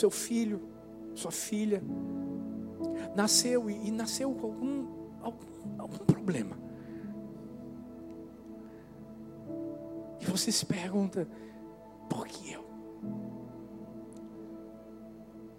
seu 0.02 0.10
filho, 0.10 0.60
sua 1.14 1.32
filha, 1.32 1.82
nasceu 3.16 3.70
e, 3.70 3.88
e 3.88 3.92
nasceu 3.92 4.34
com 4.34 4.48
algum, 4.48 4.88
algum, 5.22 5.82
algum 5.82 5.98
problema. 6.00 6.58
E 10.20 10.26
você 10.26 10.52
se 10.52 10.66
pergunta, 10.66 11.28
por 12.10 12.28
que 12.28 12.52
eu? 12.52 12.66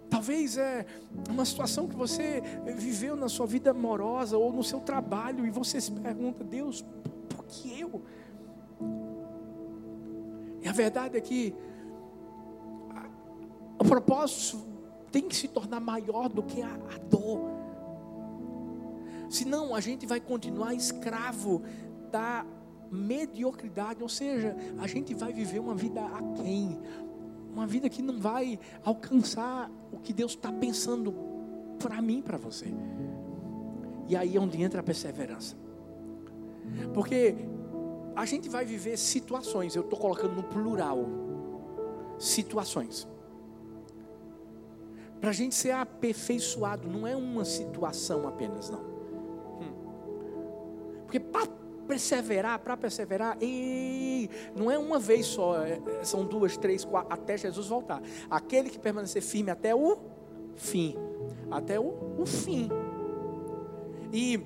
Talvez 0.09 0.57
é 0.57 0.85
uma 1.29 1.45
situação 1.45 1.87
que 1.87 1.95
você 1.95 2.41
viveu 2.77 3.15
na 3.15 3.29
sua 3.29 3.47
vida 3.47 3.71
amorosa 3.71 4.37
ou 4.37 4.51
no 4.51 4.63
seu 4.63 4.81
trabalho 4.81 5.45
e 5.45 5.49
você 5.49 5.79
se 5.79 5.91
pergunta, 5.91 6.43
Deus, 6.43 6.85
por 7.29 7.45
que 7.45 7.79
eu? 7.79 8.01
E 10.61 10.67
a 10.67 10.71
verdade 10.71 11.17
é 11.17 11.21
que 11.21 11.55
o 13.83 13.87
propósito 13.87 14.63
tem 15.11 15.27
que 15.27 15.35
se 15.35 15.47
tornar 15.47 15.81
maior 15.81 16.29
do 16.29 16.41
que 16.41 16.61
a, 16.61 16.67
a 16.73 16.97
dor. 17.09 17.41
Senão 19.29 19.75
a 19.75 19.81
gente 19.81 20.05
vai 20.05 20.21
continuar 20.21 20.73
escravo 20.73 21.61
da 22.09 22.45
mediocridade, 22.89 24.01
ou 24.01 24.07
seja, 24.07 24.55
a 24.79 24.87
gente 24.87 25.13
vai 25.13 25.33
viver 25.33 25.59
uma 25.59 25.75
vida 25.75 26.01
aquém, 26.01 26.79
uma 27.51 27.67
vida 27.67 27.89
que 27.89 28.01
não 28.01 28.19
vai 28.19 28.57
alcançar 28.83 29.69
o 29.91 29.99
que 29.99 30.13
Deus 30.13 30.31
está 30.31 30.51
pensando 30.51 31.13
para 31.77 32.01
mim, 32.01 32.21
para 32.21 32.37
você. 32.37 32.67
E 34.07 34.15
aí 34.15 34.37
é 34.37 34.39
onde 34.39 34.61
entra 34.61 34.79
a 34.79 34.83
perseverança, 34.83 35.55
porque 36.93 37.35
a 38.15 38.25
gente 38.25 38.47
vai 38.47 38.63
viver 38.63 38.97
situações, 38.97 39.75
eu 39.75 39.81
estou 39.81 39.99
colocando 39.99 40.35
no 40.35 40.43
plural, 40.43 41.05
situações. 42.17 43.07
Para 45.23 45.29
a 45.29 45.33
gente 45.33 45.55
ser 45.55 45.71
aperfeiçoado, 45.71 46.89
não 46.89 47.07
é 47.07 47.15
uma 47.15 47.45
situação 47.45 48.27
apenas, 48.27 48.69
não. 48.69 48.81
Hum. 48.81 49.73
Porque 51.03 51.17
para 51.17 51.47
perseverar, 51.87 52.59
para 52.59 52.75
perseverar, 52.75 53.37
ei, 53.39 54.29
não 54.53 54.69
é 54.69 54.77
uma 54.77 54.99
vez 54.99 55.25
só, 55.27 55.63
é, 55.63 55.79
é, 56.01 56.03
são 56.03 56.25
duas, 56.25 56.57
três, 56.57 56.83
quatro, 56.83 57.13
até 57.13 57.37
Jesus 57.37 57.67
voltar. 57.67 58.01
Aquele 58.29 58.69
que 58.69 58.77
permanecer 58.77 59.21
firme 59.21 59.49
até 59.49 59.73
o 59.73 59.97
fim. 60.57 60.93
Até 61.49 61.79
o, 61.79 62.17
o 62.19 62.25
fim. 62.25 62.67
E 64.11 64.45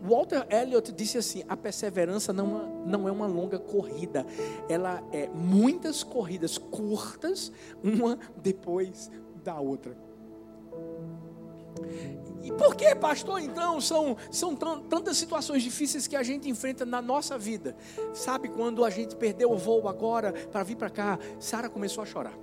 Walter 0.00 0.46
Elliot 0.50 0.92
disse 0.92 1.18
assim: 1.18 1.42
a 1.48 1.56
perseverança 1.56 2.32
não, 2.32 2.60
é, 2.60 2.88
não 2.88 3.08
é 3.08 3.10
uma 3.10 3.26
longa 3.26 3.58
corrida, 3.58 4.24
ela 4.68 5.02
é 5.10 5.28
muitas 5.34 6.04
corridas 6.04 6.58
curtas, 6.58 7.50
uma 7.82 8.16
depois 8.40 9.10
da 9.50 9.60
outra. 9.60 9.96
E 12.42 12.52
por 12.52 12.74
que, 12.74 12.94
pastor, 12.94 13.40
então, 13.40 13.80
são, 13.80 14.16
são 14.30 14.54
tantas 14.54 15.16
situações 15.16 15.62
difíceis 15.62 16.06
que 16.06 16.16
a 16.16 16.22
gente 16.22 16.48
enfrenta 16.48 16.86
na 16.86 17.02
nossa 17.02 17.36
vida? 17.36 17.76
Sabe 18.14 18.48
quando 18.48 18.84
a 18.84 18.90
gente 18.90 19.16
perdeu 19.16 19.50
o 19.50 19.58
voo 19.58 19.88
agora 19.88 20.32
para 20.32 20.62
vir 20.62 20.76
para 20.76 20.88
cá? 20.88 21.18
Sara 21.38 21.68
começou 21.68 22.02
a 22.02 22.06
chorar. 22.06 22.36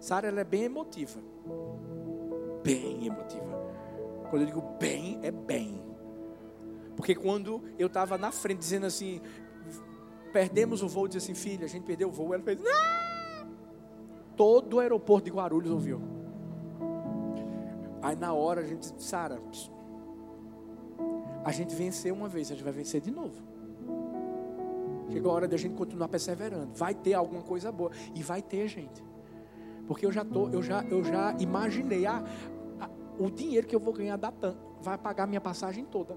Sara 0.00 0.28
ela 0.28 0.40
é 0.40 0.44
bem 0.44 0.64
emotiva. 0.64 1.20
Bem 2.62 3.06
emotiva. 3.06 3.56
Quando 4.30 4.42
eu 4.42 4.46
digo 4.46 4.62
bem, 4.80 5.20
é 5.22 5.30
bem. 5.30 5.84
Porque 6.96 7.14
quando 7.14 7.62
eu 7.78 7.86
estava 7.86 8.18
na 8.18 8.32
frente 8.32 8.58
dizendo 8.58 8.86
assim, 8.86 9.20
perdemos 10.32 10.82
o 10.82 10.88
voo, 10.88 11.06
disse 11.06 11.30
assim, 11.30 11.34
filha, 11.34 11.66
a 11.66 11.68
gente 11.68 11.84
perdeu 11.84 12.08
o 12.08 12.12
voo, 12.12 12.34
ela 12.34 12.42
fez, 12.42 12.58
não! 12.58 12.95
Todo 14.36 14.74
o 14.74 14.80
aeroporto 14.80 15.24
de 15.24 15.30
Guarulhos 15.30 15.70
ouviu. 15.70 16.00
Aí 18.02 18.14
na 18.14 18.32
hora 18.32 18.60
a 18.60 18.64
gente 18.64 18.80
disse, 18.80 18.94
Sara, 18.98 19.40
a 21.44 21.50
gente 21.50 21.74
venceu 21.74 22.14
uma 22.14 22.28
vez, 22.28 22.50
a 22.50 22.54
gente 22.54 22.64
vai 22.64 22.72
vencer 22.72 23.00
de 23.00 23.10
novo. 23.10 23.42
Chegou 25.10 25.32
a 25.32 25.34
hora 25.34 25.48
da 25.48 25.56
gente 25.56 25.74
continuar 25.74 26.08
perseverando. 26.08 26.70
Vai 26.74 26.94
ter 26.94 27.14
alguma 27.14 27.42
coisa 27.42 27.70
boa. 27.70 27.90
E 28.14 28.22
vai 28.22 28.42
ter, 28.42 28.68
gente. 28.68 29.04
Porque 29.86 30.04
eu 30.04 30.12
já 30.12 30.24
tô, 30.24 30.48
eu 30.48 30.62
já, 30.62 30.84
eu 30.84 31.04
já 31.04 31.34
imaginei 31.38 32.06
ah, 32.06 32.22
o 33.18 33.30
dinheiro 33.30 33.66
que 33.66 33.74
eu 33.74 33.80
vou 33.80 33.92
ganhar 33.92 34.16
da 34.16 34.30
TAM 34.30 34.56
vai 34.80 34.98
pagar 34.98 35.26
minha 35.26 35.40
passagem 35.40 35.84
toda. 35.84 36.16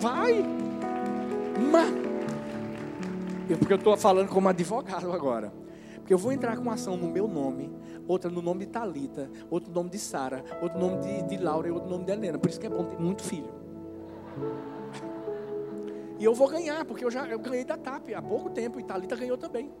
Vai! 0.00 0.44
Mas, 1.70 3.58
porque 3.58 3.72
eu 3.72 3.78
estou 3.78 3.96
falando 3.96 4.28
como 4.28 4.48
advogado 4.48 5.12
agora. 5.12 5.52
Eu 6.10 6.18
vou 6.18 6.32
entrar 6.32 6.56
com 6.56 6.68
ação 6.68 6.96
no 6.96 7.08
meu 7.08 7.28
nome, 7.28 7.70
outra 8.08 8.28
no 8.28 8.42
nome 8.42 8.66
de 8.66 8.72
Talita, 8.72 9.30
outro 9.48 9.70
no 9.70 9.76
nome 9.76 9.90
de 9.90 9.98
Sara, 10.00 10.44
outro 10.60 10.76
no 10.76 10.88
nome 10.88 11.02
de, 11.02 11.22
de 11.22 11.36
Laura 11.36 11.68
e 11.68 11.70
outro 11.70 11.88
no 11.88 11.92
nome 11.94 12.04
de 12.04 12.10
Helena. 12.10 12.36
Por 12.36 12.50
isso 12.50 12.58
que 12.58 12.66
é 12.66 12.68
bom 12.68 12.84
ter 12.84 12.98
muito 12.98 13.22
filho. 13.22 13.48
E 16.18 16.24
eu 16.24 16.34
vou 16.34 16.48
ganhar, 16.48 16.84
porque 16.84 17.04
eu 17.04 17.12
já 17.12 17.28
eu 17.28 17.38
ganhei 17.38 17.64
da 17.64 17.76
TAP 17.76 18.12
há 18.12 18.20
pouco 18.20 18.50
tempo 18.50 18.80
e 18.80 18.82
Talita 18.82 19.14
ganhou 19.14 19.38
também. 19.38 19.72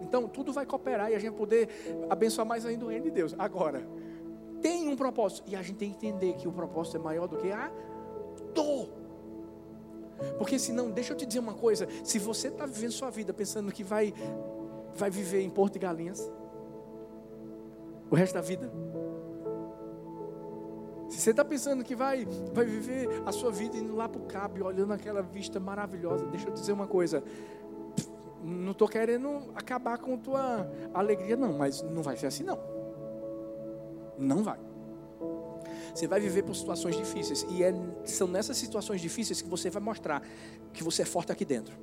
Então 0.00 0.26
tudo 0.26 0.54
vai 0.54 0.64
cooperar 0.64 1.10
e 1.10 1.14
a 1.14 1.18
gente 1.18 1.34
poder 1.34 1.68
abençoar 2.08 2.46
mais 2.46 2.64
ainda 2.64 2.86
o 2.86 2.88
reino 2.88 3.04
de 3.04 3.10
Deus. 3.10 3.34
Agora, 3.38 3.86
tem 4.62 4.88
um 4.88 4.96
propósito. 4.96 5.50
E 5.50 5.54
a 5.54 5.60
gente 5.60 5.76
tem 5.76 5.90
que 5.92 6.06
entender 6.06 6.32
que 6.36 6.48
o 6.48 6.52
propósito 6.52 6.96
é 6.96 7.00
maior 7.00 7.28
do 7.28 7.36
que 7.36 7.52
a 7.52 7.70
dor. 8.54 8.88
Porque 10.38 10.58
senão, 10.58 10.90
deixa 10.90 11.12
eu 11.12 11.16
te 11.16 11.26
dizer 11.26 11.40
uma 11.40 11.52
coisa: 11.52 11.86
se 12.02 12.18
você 12.18 12.48
está 12.48 12.64
vivendo 12.64 12.92
sua 12.92 13.10
vida 13.10 13.34
pensando 13.34 13.70
que 13.70 13.84
vai 13.84 14.14
vai 14.96 15.10
viver 15.10 15.42
em 15.42 15.50
Porto 15.50 15.74
de 15.74 15.78
Galinhas 15.80 16.30
o 18.10 18.14
resto 18.14 18.34
da 18.34 18.40
vida. 18.40 18.70
Se 21.08 21.20
você 21.20 21.30
está 21.30 21.44
pensando 21.44 21.84
que 21.84 21.94
vai, 21.94 22.26
vai 22.52 22.64
viver 22.64 23.08
a 23.24 23.32
sua 23.32 23.50
vida 23.50 23.76
indo 23.76 23.94
lá 23.94 24.08
para 24.08 24.20
o 24.20 24.24
cabo, 24.24 24.64
olhando 24.64 24.92
aquela 24.92 25.22
vista 25.22 25.60
maravilhosa, 25.60 26.26
deixa 26.26 26.48
eu 26.48 26.52
dizer 26.52 26.72
uma 26.72 26.86
coisa. 26.86 27.22
Não 28.42 28.72
estou 28.72 28.88
querendo 28.88 29.40
acabar 29.54 29.98
com 29.98 30.18
tua 30.18 30.70
alegria, 30.92 31.36
não, 31.36 31.52
mas 31.52 31.82
não 31.82 32.02
vai 32.02 32.16
ser 32.16 32.26
assim, 32.26 32.42
não. 32.42 32.58
Não 34.18 34.42
vai. 34.42 34.58
Você 35.94 36.08
vai 36.08 36.18
viver 36.18 36.42
por 36.42 36.56
situações 36.56 36.96
difíceis, 36.96 37.46
e 37.48 37.62
é, 37.62 37.72
são 38.04 38.26
nessas 38.26 38.56
situações 38.56 39.00
difíceis 39.00 39.40
que 39.40 39.48
você 39.48 39.70
vai 39.70 39.80
mostrar 39.80 40.22
que 40.72 40.82
você 40.82 41.02
é 41.02 41.04
forte 41.04 41.30
aqui 41.30 41.44
dentro. 41.44 41.76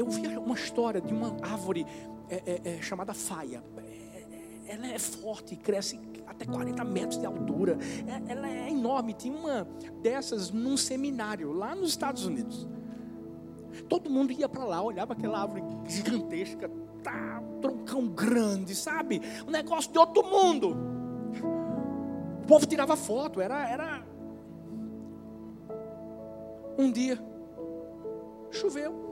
Eu 0.00 0.06
vi 0.06 0.26
uma 0.38 0.54
história 0.54 0.98
de 0.98 1.12
uma 1.12 1.36
árvore 1.42 1.86
é, 2.30 2.36
é, 2.46 2.60
é, 2.76 2.80
chamada 2.80 3.12
faia. 3.12 3.62
Ela 4.66 4.86
é 4.86 4.98
forte, 4.98 5.54
cresce 5.56 6.00
até 6.26 6.46
40 6.46 6.82
metros 6.84 7.20
de 7.20 7.26
altura. 7.26 7.76
É, 8.08 8.32
ela 8.32 8.48
é 8.48 8.70
enorme. 8.70 9.12
Tinha 9.12 9.36
uma 9.36 9.68
dessas 10.00 10.50
num 10.50 10.74
seminário 10.74 11.52
lá 11.52 11.74
nos 11.74 11.90
Estados 11.90 12.24
Unidos. 12.24 12.66
Todo 13.90 14.08
mundo 14.08 14.32
ia 14.32 14.48
para 14.48 14.64
lá, 14.64 14.80
olhava 14.80 15.12
aquela 15.12 15.42
árvore 15.42 15.62
gigantesca, 15.86 16.70
tá, 17.02 17.42
troncão 17.60 18.08
grande, 18.08 18.74
sabe? 18.74 19.20
Um 19.46 19.50
negócio 19.50 19.92
de 19.92 19.98
outro 19.98 20.24
mundo. 20.24 20.78
O 22.42 22.46
povo 22.46 22.64
tirava 22.64 22.96
foto, 22.96 23.38
era, 23.38 23.68
era. 23.68 24.02
Um 26.78 26.90
dia 26.90 27.22
choveu. 28.50 29.09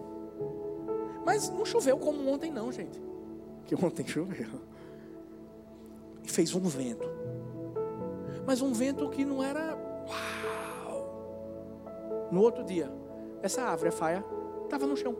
Mas 1.28 1.50
não 1.50 1.66
choveu 1.66 1.98
como 1.98 2.26
ontem, 2.26 2.50
não, 2.50 2.72
gente. 2.72 2.98
Que 3.66 3.74
ontem 3.74 4.06
choveu. 4.06 4.48
E 6.24 6.28
fez 6.28 6.54
um 6.54 6.62
vento. 6.62 7.06
Mas 8.46 8.62
um 8.62 8.72
vento 8.72 9.06
que 9.10 9.26
não 9.26 9.42
era. 9.42 9.76
Uau! 10.08 11.18
No 12.32 12.40
outro 12.40 12.64
dia, 12.64 12.90
essa 13.42 13.60
árvore, 13.60 13.90
a 13.90 13.92
faia, 13.92 14.24
estava 14.64 14.86
no 14.86 14.96
chão. 14.96 15.14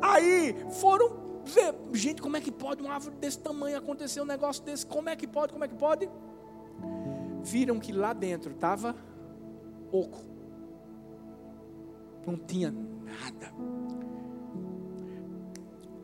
Aí 0.00 0.54
foram 0.70 1.10
ver, 1.44 1.74
gente, 1.92 2.22
como 2.22 2.36
é 2.36 2.40
que 2.40 2.52
pode 2.52 2.82
uma 2.82 2.94
árvore 2.94 3.16
desse 3.16 3.40
tamanho 3.40 3.76
acontecer 3.76 4.20
um 4.20 4.24
negócio 4.24 4.62
desse? 4.62 4.86
Como 4.86 5.08
é 5.08 5.16
que 5.16 5.26
pode? 5.26 5.52
Como 5.52 5.64
é 5.64 5.68
que 5.68 5.74
pode? 5.74 6.08
Viram 7.42 7.80
que 7.80 7.90
lá 7.92 8.12
dentro 8.12 8.52
estava 8.52 8.94
oco. 9.90 10.20
Não 12.24 12.36
tinha 12.36 12.70
nada. 12.70 13.52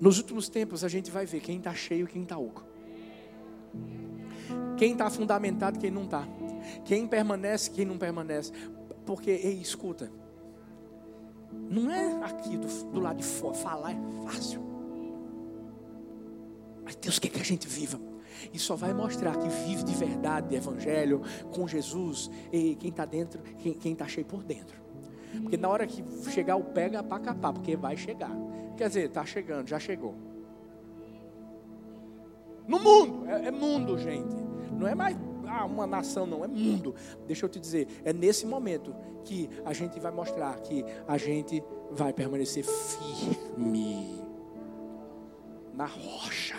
Nos 0.01 0.19
últimos 0.19 0.49
tempos 0.49 0.85
a 0.85 0.89
gente 0.89 1.11
vai 1.11 1.27
ver 1.27 1.41
quem 1.41 1.59
está 1.59 1.75
cheio 1.75 2.05
e 2.05 2.09
quem 2.09 2.23
está 2.23 2.39
oco. 2.39 2.65
Quem 4.77 4.93
está 4.93 5.11
fundamentado 5.11 5.77
e 5.77 5.81
quem 5.81 5.91
não 5.91 6.05
está. 6.05 6.27
Quem 6.85 7.07
permanece 7.07 7.71
e 7.71 7.75
quem 7.75 7.85
não 7.85 7.99
permanece. 7.99 8.53
Porque, 9.05 9.31
ei, 9.31 9.61
escuta. 9.61 10.11
Não 11.53 11.91
é 11.91 12.25
aqui 12.25 12.57
do, 12.57 12.69
do 12.93 13.01
lado 13.01 13.17
de 13.17 13.25
fora. 13.25 13.55
Falar 13.55 13.93
é 13.93 13.99
fácil. 14.25 14.63
Mas 16.85 16.95
Deus 16.97 17.19
quer 17.19 17.29
que 17.29 17.41
a 17.41 17.45
gente 17.45 17.67
viva. 17.67 18.01
E 18.53 18.59
só 18.59 18.77
vai 18.77 18.95
mostrar 18.95 19.37
que 19.37 19.49
vive 19.49 19.83
de 19.83 19.95
verdade, 19.95 20.49
de 20.49 20.55
evangelho, 20.55 21.23
com 21.53 21.67
Jesus, 21.67 22.31
e 22.53 22.77
quem 22.77 22.91
está 22.91 23.05
dentro, 23.05 23.43
quem 23.59 23.93
está 23.93 24.07
cheio 24.07 24.27
por 24.27 24.45
dentro. 24.45 24.81
Porque 25.43 25.57
na 25.57 25.69
hora 25.69 25.87
que 25.87 26.03
chegar 26.31 26.57
o 26.57 26.65
pega 26.65 27.03
para 27.03 27.21
capar, 27.21 27.53
porque 27.53 27.77
vai 27.77 27.97
chegar. 27.97 28.31
Quer 28.79 28.87
dizer, 28.87 29.07
está 29.07 29.27
chegando, 29.27 29.67
já 29.67 29.81
chegou. 29.81 30.14
No 32.64 32.79
mundo, 32.79 33.29
é, 33.29 33.47
é 33.47 33.51
mundo, 33.51 33.99
gente. 33.99 34.37
Não 34.71 34.87
é 34.87 34.95
mais 34.95 35.17
ah, 35.49 35.64
uma 35.64 35.85
nação, 35.85 36.25
não, 36.25 36.45
é 36.45 36.47
mundo. 36.47 36.95
Deixa 37.27 37.45
eu 37.45 37.49
te 37.49 37.59
dizer, 37.59 37.88
é 38.05 38.12
nesse 38.12 38.47
momento 38.47 38.95
que 39.25 39.51
a 39.64 39.73
gente 39.73 39.99
vai 39.99 40.12
mostrar 40.12 40.55
que 40.61 40.85
a 41.09 41.19
gente 41.19 41.61
vai 41.91 42.12
permanecer 42.12 42.64
firme 42.64 44.23
na 45.75 45.87
rocha, 45.87 46.57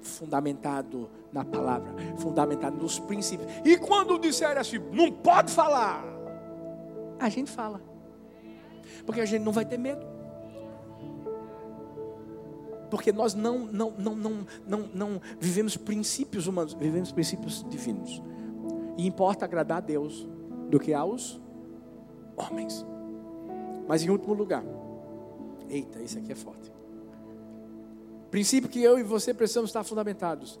fundamentado 0.00 1.10
na 1.32 1.44
palavra, 1.44 1.92
fundamentado 2.18 2.76
nos 2.76 3.00
princípios. 3.00 3.50
E 3.64 3.76
quando 3.76 4.16
disser 4.16 4.56
assim, 4.56 4.78
não 4.92 5.10
pode 5.10 5.50
falar, 5.50 6.04
a 7.18 7.28
gente 7.28 7.50
fala, 7.50 7.82
porque 9.04 9.20
a 9.20 9.26
gente 9.26 9.42
não 9.42 9.50
vai 9.50 9.64
ter 9.64 9.76
medo 9.76 10.13
porque 12.90 13.12
nós 13.12 13.34
não, 13.34 13.60
não, 13.66 13.90
não, 13.92 14.14
não, 14.14 14.46
não, 14.66 14.78
não 14.94 15.20
vivemos 15.38 15.76
princípios 15.76 16.46
humanos, 16.46 16.74
vivemos 16.74 17.12
princípios 17.12 17.64
divinos. 17.68 18.22
E 18.96 19.06
importa 19.06 19.44
agradar 19.44 19.78
a 19.78 19.80
Deus 19.80 20.28
do 20.70 20.78
que 20.78 20.92
aos 20.94 21.40
homens. 22.36 22.84
Mas 23.86 24.02
em 24.02 24.10
último 24.10 24.34
lugar, 24.34 24.64
eita, 25.68 26.00
isso 26.02 26.18
aqui 26.18 26.32
é 26.32 26.34
forte. 26.34 26.72
Princípio 28.30 28.68
que 28.68 28.82
eu 28.82 28.98
e 28.98 29.02
você 29.02 29.32
precisamos 29.32 29.70
estar 29.70 29.84
fundamentados. 29.84 30.60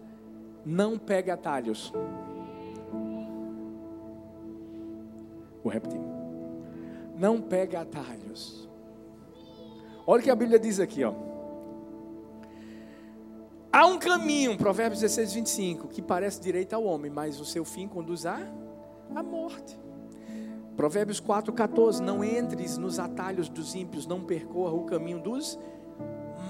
Não 0.64 0.98
pegue 0.98 1.30
atalhos. 1.30 1.92
Vou 5.62 5.72
repetir. 5.72 6.00
Não 7.16 7.40
pegue 7.40 7.76
atalhos. 7.76 8.68
Olha 10.06 10.20
o 10.20 10.22
que 10.22 10.30
a 10.30 10.36
Bíblia 10.36 10.58
diz 10.58 10.78
aqui, 10.78 11.02
ó. 11.02 11.14
Há 13.74 13.86
um 13.86 13.98
caminho, 13.98 14.56
Provérbios 14.56 15.00
16, 15.00 15.32
25, 15.32 15.88
que 15.88 16.00
parece 16.00 16.40
direito 16.40 16.74
ao 16.74 16.84
homem, 16.84 17.10
mas 17.10 17.40
o 17.40 17.44
seu 17.44 17.64
fim 17.64 17.88
conduz 17.88 18.24
à, 18.24 18.38
morte. 19.20 19.76
Provérbios 20.76 21.18
4, 21.18 21.52
14: 21.52 22.00
Não 22.00 22.22
entres 22.22 22.78
nos 22.78 23.00
atalhos 23.00 23.48
dos 23.48 23.74
ímpios, 23.74 24.06
não 24.06 24.20
percorra 24.20 24.74
o 24.74 24.84
caminho 24.84 25.18
dos 25.18 25.58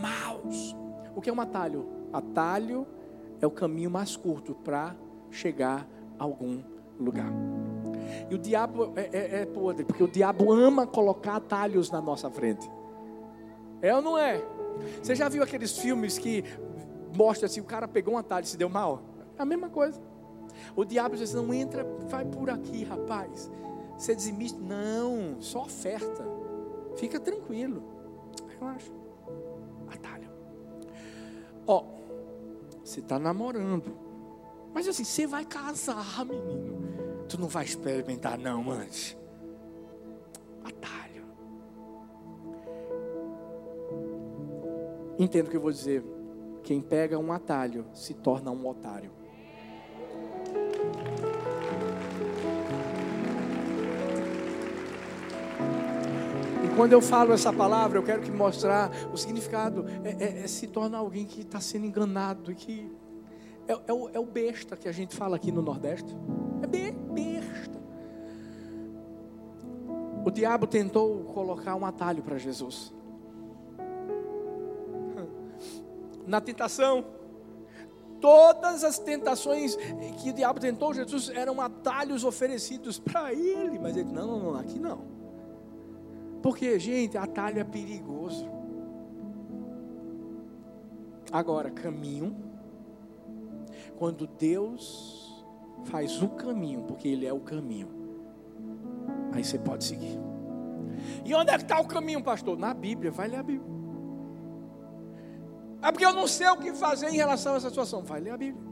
maus. 0.03 0.77
O 1.17 1.23
que 1.23 1.31
é 1.31 1.33
um 1.33 1.41
atalho? 1.41 1.89
Atalho 2.13 2.87
é 3.41 3.47
o 3.47 3.51
caminho 3.51 3.91
mais 3.91 4.17
curto 4.17 4.55
para 4.57 4.95
chegar 5.31 5.89
a 6.19 6.25
algum 6.25 6.63
lugar. 7.01 7.33
E 8.29 8.35
o 8.35 8.39
diabo 8.39 8.93
é, 8.97 9.09
é, 9.11 9.41
é 9.41 9.47
podre, 9.47 9.83
porque 9.83 10.05
o 10.05 10.09
diabo 10.09 10.53
ama 10.53 10.87
colocar 10.87 11.37
atalhos 11.37 11.91
na 11.91 12.03
nossa 12.03 12.31
frente. 12.31 12.71
É 13.81 13.95
ou 13.95 14.03
não 14.03 14.19
é? 14.19 14.45
Você 15.03 15.15
já 15.15 15.29
viu 15.29 15.43
aqueles 15.43 15.79
filmes 15.79 16.19
que 16.19 16.45
mostra 17.15 17.47
assim, 17.47 17.61
o 17.61 17.65
cara 17.65 17.87
pegou 17.87 18.15
um 18.15 18.19
atalho 18.19 18.45
e 18.45 18.49
se 18.49 18.57
deu 18.57 18.69
mal. 18.69 19.03
É 19.39 19.43
a 19.43 19.45
mesma 19.45 19.69
coisa. 19.69 20.01
O 20.77 20.85
diabo 20.85 21.17
diz, 21.17 21.33
não 21.35 21.53
entra, 21.53 21.85
vai 22.09 22.25
por 22.25 22.51
aqui, 22.51 22.85
rapaz. 22.85 23.51
Você 23.97 24.15
dizimista? 24.15 24.59
Não, 24.61 25.41
só 25.41 25.63
oferta. 25.63 26.25
Fica 26.97 27.19
tranquilo. 27.21 27.83
Relaxa. 28.59 28.93
Atalho. 29.89 30.29
Ó, 31.67 31.85
você 32.83 33.01
está 33.01 33.19
namorando. 33.19 33.97
Mas 34.73 34.89
assim, 34.89 35.05
você 35.05 35.27
vai 35.27 35.45
casar, 35.45 36.25
menino. 36.25 37.25
Tu 37.29 37.41
não 37.41 37.49
vai 37.49 37.65
experimentar 37.65 38.39
não 38.39 38.71
antes. 38.71 39.17
Atalho. 40.65 41.25
Entendo 45.19 45.47
o 45.47 45.51
que 45.51 45.57
eu 45.57 45.61
vou 45.61 45.71
dizer. 45.71 46.05
Quem 46.65 46.81
pega 46.81 47.19
um 47.19 47.31
atalho 47.31 47.85
se 47.93 48.15
torna 48.15 48.51
um 48.51 48.67
otário. 48.67 49.11
E 56.65 56.75
quando 56.75 56.95
eu 56.95 57.03
falo 57.03 57.35
essa 57.35 57.53
palavra, 57.53 57.99
eu 57.99 58.03
quero 58.03 58.23
que 58.23 58.31
mostrar 58.31 58.91
o 59.13 59.17
significado. 59.17 59.85
É, 60.03 60.25
é, 60.25 60.45
é 60.45 60.47
se 60.47 60.67
torna 60.67 60.97
alguém 60.97 61.27
que 61.27 61.43
está 61.43 61.61
sendo 61.61 61.85
enganado 61.85 62.51
e 62.51 62.55
que 62.55 62.91
é, 63.69 63.79
é, 63.87 63.93
o, 63.93 64.09
é 64.15 64.19
o 64.19 64.25
besta 64.25 64.75
que 64.75 64.89
a 64.89 64.93
gente 64.93 65.15
fala 65.15 65.37
aqui 65.37 65.53
no 65.53 65.61
Nordeste. 65.61 66.17
É 66.63 66.67
besta. 66.67 67.85
O 70.25 70.31
diabo 70.31 70.67
tentou 70.67 71.25
colocar 71.25 71.75
um 71.75 71.85
atalho 71.85 72.23
para 72.23 72.39
Jesus. 72.39 72.95
Na 76.27 76.41
tentação. 76.41 77.05
Todas 78.21 78.85
as 78.85 78.99
tentações 78.99 79.77
que 80.23 80.31
o 80.31 80.33
diabo 80.33 80.59
tentou, 80.59 80.95
Jesus 80.95 81.29
eram 81.29 81.61
atalhos 81.61 82.25
oferecidos 82.25 82.99
para 82.99 83.33
ele. 83.33 83.79
Mas 83.79 83.97
ele, 83.97 84.11
não, 84.11 84.27
não, 84.27 84.53
não, 84.53 84.59
aqui 84.59 84.79
não. 84.79 85.03
Porque, 86.43 86.79
gente, 86.79 87.19
atalho 87.19 87.61
é 87.61 87.65
perigoso. 87.65 88.49
Agora, 91.33 91.71
caminho. 91.71 92.37
Quando 93.99 94.27
Deus 94.27 95.45
faz 95.85 96.23
o 96.23 96.29
caminho, 96.29 96.83
porque 96.83 97.09
Ele 97.09 97.27
é 97.27 97.33
o 97.33 97.41
caminho, 97.41 97.89
aí 99.33 99.45
você 99.45 99.59
pode 99.59 99.85
seguir. 99.85 100.19
E 101.25 101.35
onde 101.35 101.51
é 101.51 101.57
que 101.57 101.63
está 101.63 101.81
o 101.81 101.87
caminho, 101.87 102.23
pastor? 102.23 102.59
Na 102.59 102.75
Bíblia, 102.75 103.11
vai 103.11 103.29
ler 103.29 103.37
a 103.39 103.43
Bíblia. 103.43 103.74
É 105.85 105.93
porque 105.93 106.07
eu 106.07 106.15
não 106.15 106.27
sei 106.27 106.49
o 106.49 106.57
que 106.57 106.73
fazer 106.73 107.11
em 107.11 107.17
relação 107.17 107.53
a 107.53 107.57
essa 107.59 107.69
situação. 107.69 108.03
Vai 108.03 108.19
ler 108.19 108.31
a 108.31 108.39
Bíblia. 108.39 108.65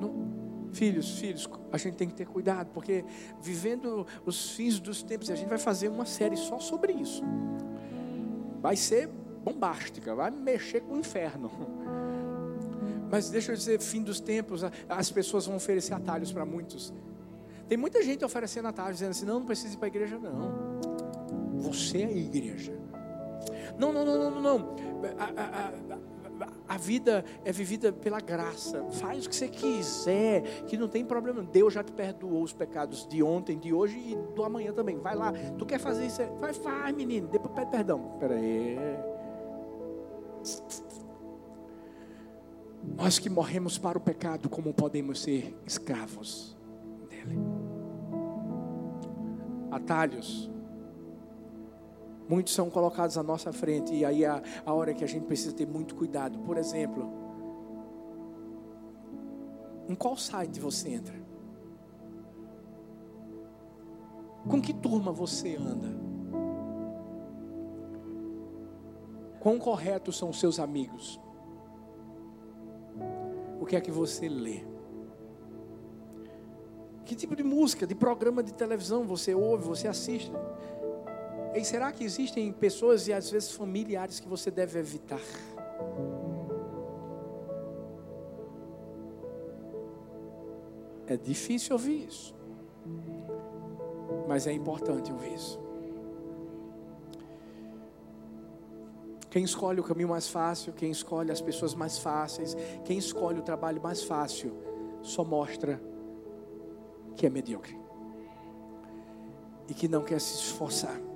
Não, 0.00 0.70
filhos, 0.72 1.18
filhos, 1.18 1.50
a 1.72 1.76
gente 1.76 1.96
tem 1.96 2.08
que 2.08 2.14
ter 2.14 2.28
cuidado, 2.28 2.70
porque 2.72 3.04
vivendo 3.42 4.06
os 4.24 4.52
fins 4.52 4.78
dos 4.78 5.02
tempos, 5.02 5.28
a 5.30 5.34
gente 5.34 5.48
vai 5.48 5.58
fazer 5.58 5.88
uma 5.88 6.06
série 6.06 6.36
só 6.36 6.60
sobre 6.60 6.92
isso. 6.92 7.24
Vai 8.60 8.76
ser 8.76 9.08
bombástica, 9.42 10.14
vai 10.14 10.30
mexer 10.30 10.82
com 10.82 10.94
o 10.94 10.98
inferno. 10.98 11.50
Mas 13.10 13.30
deixa 13.30 13.50
eu 13.50 13.56
dizer, 13.56 13.80
fim 13.80 14.04
dos 14.04 14.20
tempos, 14.20 14.62
as 14.88 15.10
pessoas 15.10 15.44
vão 15.44 15.56
oferecer 15.56 15.92
atalhos 15.92 16.32
para 16.32 16.46
muitos. 16.46 16.94
Tem 17.68 17.76
muita 17.76 18.00
gente 18.04 18.24
oferecendo 18.24 18.68
atalhos, 18.68 18.98
dizendo 18.98 19.10
assim: 19.10 19.26
não, 19.26 19.40
não 19.40 19.46
precisa 19.46 19.74
ir 19.74 19.76
para 19.76 19.86
a 19.86 19.88
igreja, 19.88 20.20
não. 20.20 20.89
Você 21.60 22.02
é 22.02 22.06
a 22.06 22.12
igreja. 22.12 22.72
Não, 23.78 23.92
não, 23.92 24.04
não, 24.04 24.30
não, 24.30 24.42
não. 24.42 24.76
A, 25.18 25.24
a, 25.24 26.44
a, 26.44 26.74
a, 26.74 26.76
vida 26.76 27.24
é 27.44 27.52
vivida 27.52 27.92
pela 27.92 28.20
graça. 28.20 28.84
Faz 28.90 29.24
o 29.24 29.28
que 29.28 29.36
você 29.36 29.48
quiser, 29.48 30.64
que 30.66 30.76
não 30.76 30.88
tem 30.88 31.04
problema. 31.04 31.42
Deus 31.42 31.72
já 31.72 31.82
te 31.82 31.92
perdoou 31.92 32.42
os 32.42 32.52
pecados 32.52 33.06
de 33.08 33.22
ontem, 33.22 33.58
de 33.58 33.72
hoje 33.72 33.98
e 33.98 34.34
do 34.34 34.44
amanhã 34.44 34.72
também. 34.72 34.98
Vai 34.98 35.14
lá. 35.14 35.32
Tu 35.58 35.64
quer 35.64 35.78
fazer 35.78 36.06
isso? 36.06 36.22
Vai, 36.38 36.52
faz, 36.52 36.94
menino. 36.94 37.28
Depois 37.28 37.54
pede 37.54 37.70
perdão. 37.70 38.12
Espera 38.14 38.34
aí. 38.34 38.78
Nós 42.96 43.18
que 43.18 43.28
morremos 43.28 43.78
para 43.78 43.98
o 43.98 44.00
pecado, 44.00 44.48
como 44.48 44.72
podemos 44.72 45.20
ser 45.22 45.56
escravos 45.66 46.56
dele? 47.08 47.38
Atalhos. 49.70 50.50
Muitos 52.30 52.54
são 52.54 52.70
colocados 52.70 53.18
à 53.18 53.24
nossa 53.24 53.52
frente 53.52 53.92
e 53.92 54.04
aí 54.04 54.24
a, 54.24 54.40
a 54.64 54.72
hora 54.72 54.94
que 54.94 55.02
a 55.02 55.06
gente 55.08 55.26
precisa 55.26 55.52
ter 55.52 55.66
muito 55.66 55.96
cuidado. 55.96 56.38
Por 56.38 56.56
exemplo, 56.56 57.12
em 59.88 59.96
qual 59.96 60.16
site 60.16 60.60
você 60.60 60.90
entra? 60.90 61.20
Com 64.48 64.62
que 64.62 64.72
turma 64.72 65.10
você 65.10 65.56
anda? 65.56 65.88
Quão 69.40 69.58
corretos 69.58 70.16
são 70.16 70.30
os 70.30 70.38
seus 70.38 70.60
amigos? 70.60 71.20
O 73.60 73.66
que 73.66 73.74
é 73.74 73.80
que 73.80 73.90
você 73.90 74.28
lê? 74.28 74.62
Que 77.04 77.16
tipo 77.16 77.34
de 77.34 77.42
música, 77.42 77.88
de 77.88 77.94
programa 77.96 78.40
de 78.40 78.54
televisão 78.54 79.02
você 79.02 79.34
ouve, 79.34 79.64
você 79.64 79.88
assiste? 79.88 80.30
E 81.54 81.64
será 81.64 81.90
que 81.90 82.04
existem 82.04 82.52
pessoas 82.52 83.08
e 83.08 83.12
às 83.12 83.30
vezes 83.30 83.50
familiares 83.50 84.20
que 84.20 84.28
você 84.28 84.50
deve 84.50 84.78
evitar? 84.78 85.20
É 91.06 91.16
difícil 91.16 91.72
ouvir 91.72 92.06
isso, 92.06 92.32
mas 94.28 94.46
é 94.46 94.52
importante 94.52 95.12
ouvir 95.12 95.34
isso. 95.34 95.58
Quem 99.28 99.42
escolhe 99.42 99.80
o 99.80 99.84
caminho 99.84 100.08
mais 100.08 100.28
fácil, 100.28 100.72
quem 100.72 100.90
escolhe 100.90 101.32
as 101.32 101.40
pessoas 101.40 101.74
mais 101.74 101.98
fáceis, 101.98 102.56
quem 102.84 102.96
escolhe 102.96 103.40
o 103.40 103.42
trabalho 103.42 103.82
mais 103.82 104.04
fácil, 104.04 104.52
só 105.02 105.24
mostra 105.24 105.80
que 107.16 107.26
é 107.26 107.30
medíocre 107.30 107.76
e 109.68 109.74
que 109.74 109.88
não 109.88 110.02
quer 110.02 110.20
se 110.20 110.34
esforçar 110.34 111.09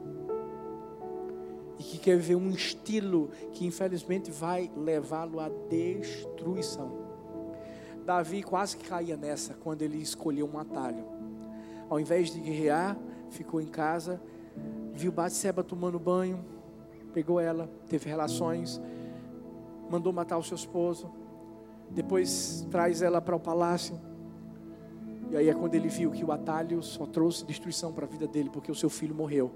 quer 2.05 2.19
ver 2.19 2.35
um 2.35 2.51
estilo 2.51 3.31
que 3.55 3.65
infelizmente 3.65 4.31
vai 4.31 4.71
levá-lo 4.77 5.41
à 5.41 5.49
destruição. 5.49 6.93
Davi 8.05 8.43
quase 8.43 8.77
que 8.77 8.87
caía 8.87 9.17
nessa 9.17 9.55
quando 9.55 9.81
ele 9.81 9.97
escolheu 9.97 10.47
um 10.47 10.59
atalho. 10.59 11.03
Ao 11.89 11.99
invés 11.99 12.29
de 12.31 12.41
guerrear, 12.41 12.95
ficou 13.31 13.59
em 13.59 13.67
casa, 13.67 14.21
viu 14.93 15.11
Batseba 15.11 15.65
tomando 15.65 15.99
banho, 15.99 16.45
pegou 17.15 17.41
ela, 17.41 17.71
teve 17.89 18.11
relações, 18.11 18.79
mandou 19.89 20.13
matar 20.13 20.37
o 20.37 20.43
seu 20.43 20.57
esposo, 20.57 21.11
depois 21.91 22.67
traz 22.71 23.01
ela 23.01 23.19
para 23.19 23.35
o 23.35 23.41
palácio. 23.41 23.99
E 25.31 25.39
aí 25.39 25.49
é 25.49 25.55
quando 25.55 25.75
ele 25.75 25.89
viu 25.89 26.11
que 26.11 26.23
o 26.23 26.31
atalho 26.31 26.83
só 26.83 27.07
trouxe 27.07 27.47
destruição 27.47 27.95
para 27.95 28.05
a 28.05 28.09
vida 28.09 28.27
dele, 28.27 28.51
porque 28.53 28.71
o 28.71 28.75
seu 28.75 28.91
filho 28.91 29.15
morreu 29.15 29.51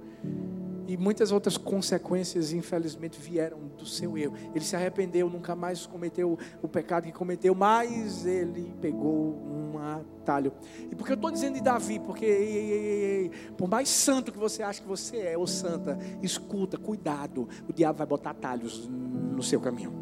e 0.89 0.97
muitas 0.97 1.31
outras 1.31 1.59
consequências, 1.59 2.51
infelizmente, 2.51 3.21
vieram 3.21 3.59
do 3.77 3.85
seu 3.85 4.17
erro. 4.17 4.35
Ele 4.55 4.65
se 4.65 4.75
arrependeu, 4.75 5.29
nunca 5.29 5.55
mais 5.55 5.87
cometeu 5.87 6.39
o 6.63 6.67
pecado 6.67 7.05
que 7.05 7.13
cometeu, 7.13 7.55
mas 7.55 8.25
ele 8.25 8.75
pegou 8.81 9.37
um 9.37 9.79
atalho. 9.79 10.51
E 10.91 10.97
por 10.97 11.05
que 11.05 11.13
eu 11.13 11.17
estou 11.17 11.31
dizendo 11.31 11.57
de 11.57 11.61
Davi? 11.61 11.99
Porque 11.99 12.25
ei, 12.25 12.57
ei, 12.57 12.73
ei, 12.73 13.31
por 13.55 13.69
mais 13.69 13.91
santo 13.91 14.33
que 14.33 14.39
você 14.39 14.63
acha 14.63 14.81
que 14.81 14.89
você 14.89 15.19
é, 15.19 15.37
ou 15.37 15.47
santa, 15.47 15.99
escuta, 16.23 16.79
cuidado, 16.79 17.47
o 17.69 17.73
diabo 17.73 17.99
vai 17.99 18.07
botar 18.07 18.31
atalhos 18.31 18.89
no 18.89 19.43
seu 19.43 19.61
caminho. 19.61 19.93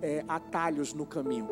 É, 0.00 0.24
atalhos 0.26 0.94
no 0.94 1.04
caminho. 1.04 1.46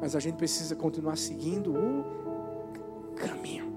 Mas 0.00 0.16
a 0.16 0.20
gente 0.20 0.36
precisa 0.36 0.74
continuar 0.74 1.18
seguindo 1.18 1.74
o 1.74 3.14
caminho. 3.14 3.73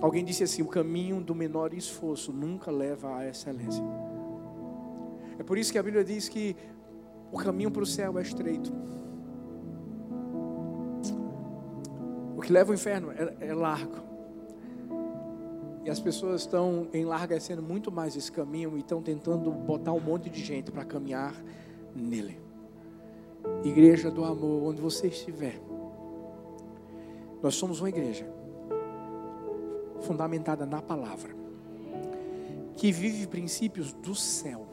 Alguém 0.00 0.24
disse 0.24 0.44
assim: 0.44 0.62
o 0.62 0.66
caminho 0.66 1.20
do 1.20 1.34
menor 1.34 1.74
esforço 1.74 2.32
nunca 2.32 2.70
leva 2.70 3.16
à 3.16 3.28
excelência. 3.28 3.84
É 5.38 5.42
por 5.42 5.58
isso 5.58 5.72
que 5.72 5.78
a 5.78 5.82
Bíblia 5.82 6.04
diz 6.04 6.28
que 6.28 6.56
o 7.30 7.36
caminho 7.36 7.70
para 7.70 7.82
o 7.82 7.86
céu 7.86 8.18
é 8.18 8.22
estreito. 8.22 8.72
O 12.36 12.40
que 12.40 12.52
leva 12.52 12.70
ao 12.70 12.74
inferno 12.74 13.12
é, 13.12 13.48
é 13.48 13.54
largo. 13.54 13.96
E 15.84 15.90
as 15.90 15.98
pessoas 15.98 16.42
estão 16.42 16.86
enlargecendo 16.92 17.62
muito 17.62 17.90
mais 17.90 18.16
esse 18.16 18.30
caminho 18.30 18.76
e 18.76 18.80
estão 18.80 19.02
tentando 19.02 19.50
botar 19.50 19.92
um 19.92 20.00
monte 20.00 20.30
de 20.30 20.40
gente 20.42 20.70
para 20.70 20.84
caminhar 20.84 21.34
nele. 21.94 22.38
Igreja 23.64 24.10
do 24.10 24.24
amor, 24.24 24.62
onde 24.62 24.80
você 24.80 25.08
estiver. 25.08 25.60
Nós 27.42 27.56
somos 27.56 27.80
uma 27.80 27.88
igreja 27.88 28.41
fundamentada 30.02 30.66
na 30.66 30.82
palavra, 30.82 31.34
que 32.76 32.92
vive 32.92 33.26
princípios 33.26 33.92
do 33.92 34.14
céu. 34.14 34.66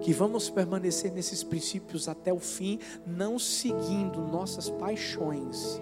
Que 0.00 0.12
vamos 0.12 0.48
permanecer 0.48 1.12
nesses 1.12 1.44
princípios 1.44 2.08
até 2.08 2.32
o 2.32 2.38
fim, 2.38 2.78
não 3.06 3.38
seguindo 3.38 4.20
nossas 4.22 4.70
paixões. 4.70 5.80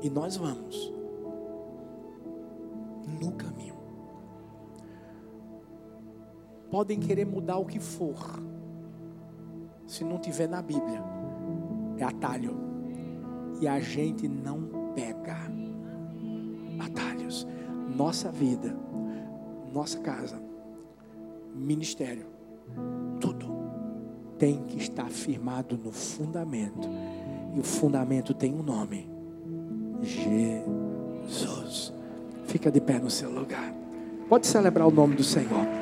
E 0.00 0.08
nós 0.08 0.36
vamos 0.36 0.92
no 3.20 3.32
caminho. 3.32 3.74
Podem 6.70 7.00
querer 7.00 7.24
mudar 7.24 7.56
o 7.56 7.64
que 7.64 7.80
for, 7.80 8.40
se 9.86 10.04
não 10.04 10.18
tiver 10.18 10.46
na 10.46 10.60
Bíblia, 10.60 11.02
é 11.96 12.04
atalho. 12.04 12.56
E 13.60 13.66
a 13.66 13.80
gente 13.80 14.28
não 14.28 14.67
pega 14.94 15.36
atalhos. 16.78 17.46
Nossa 17.94 18.30
vida, 18.30 18.74
nossa 19.72 19.98
casa, 19.98 20.40
ministério, 21.54 22.26
tudo 23.20 23.58
tem 24.38 24.62
que 24.64 24.78
estar 24.78 25.10
firmado 25.10 25.76
no 25.76 25.90
fundamento. 25.90 26.88
E 27.54 27.60
o 27.60 27.64
fundamento 27.64 28.32
tem 28.32 28.54
um 28.54 28.62
nome: 28.62 29.08
Jesus. 30.00 31.92
Fica 32.46 32.70
de 32.70 32.80
pé 32.80 32.98
no 32.98 33.10
seu 33.10 33.30
lugar. 33.30 33.74
Pode 34.28 34.46
celebrar 34.46 34.86
o 34.86 34.90
nome 34.90 35.16
do 35.16 35.24
Senhor. 35.24 35.77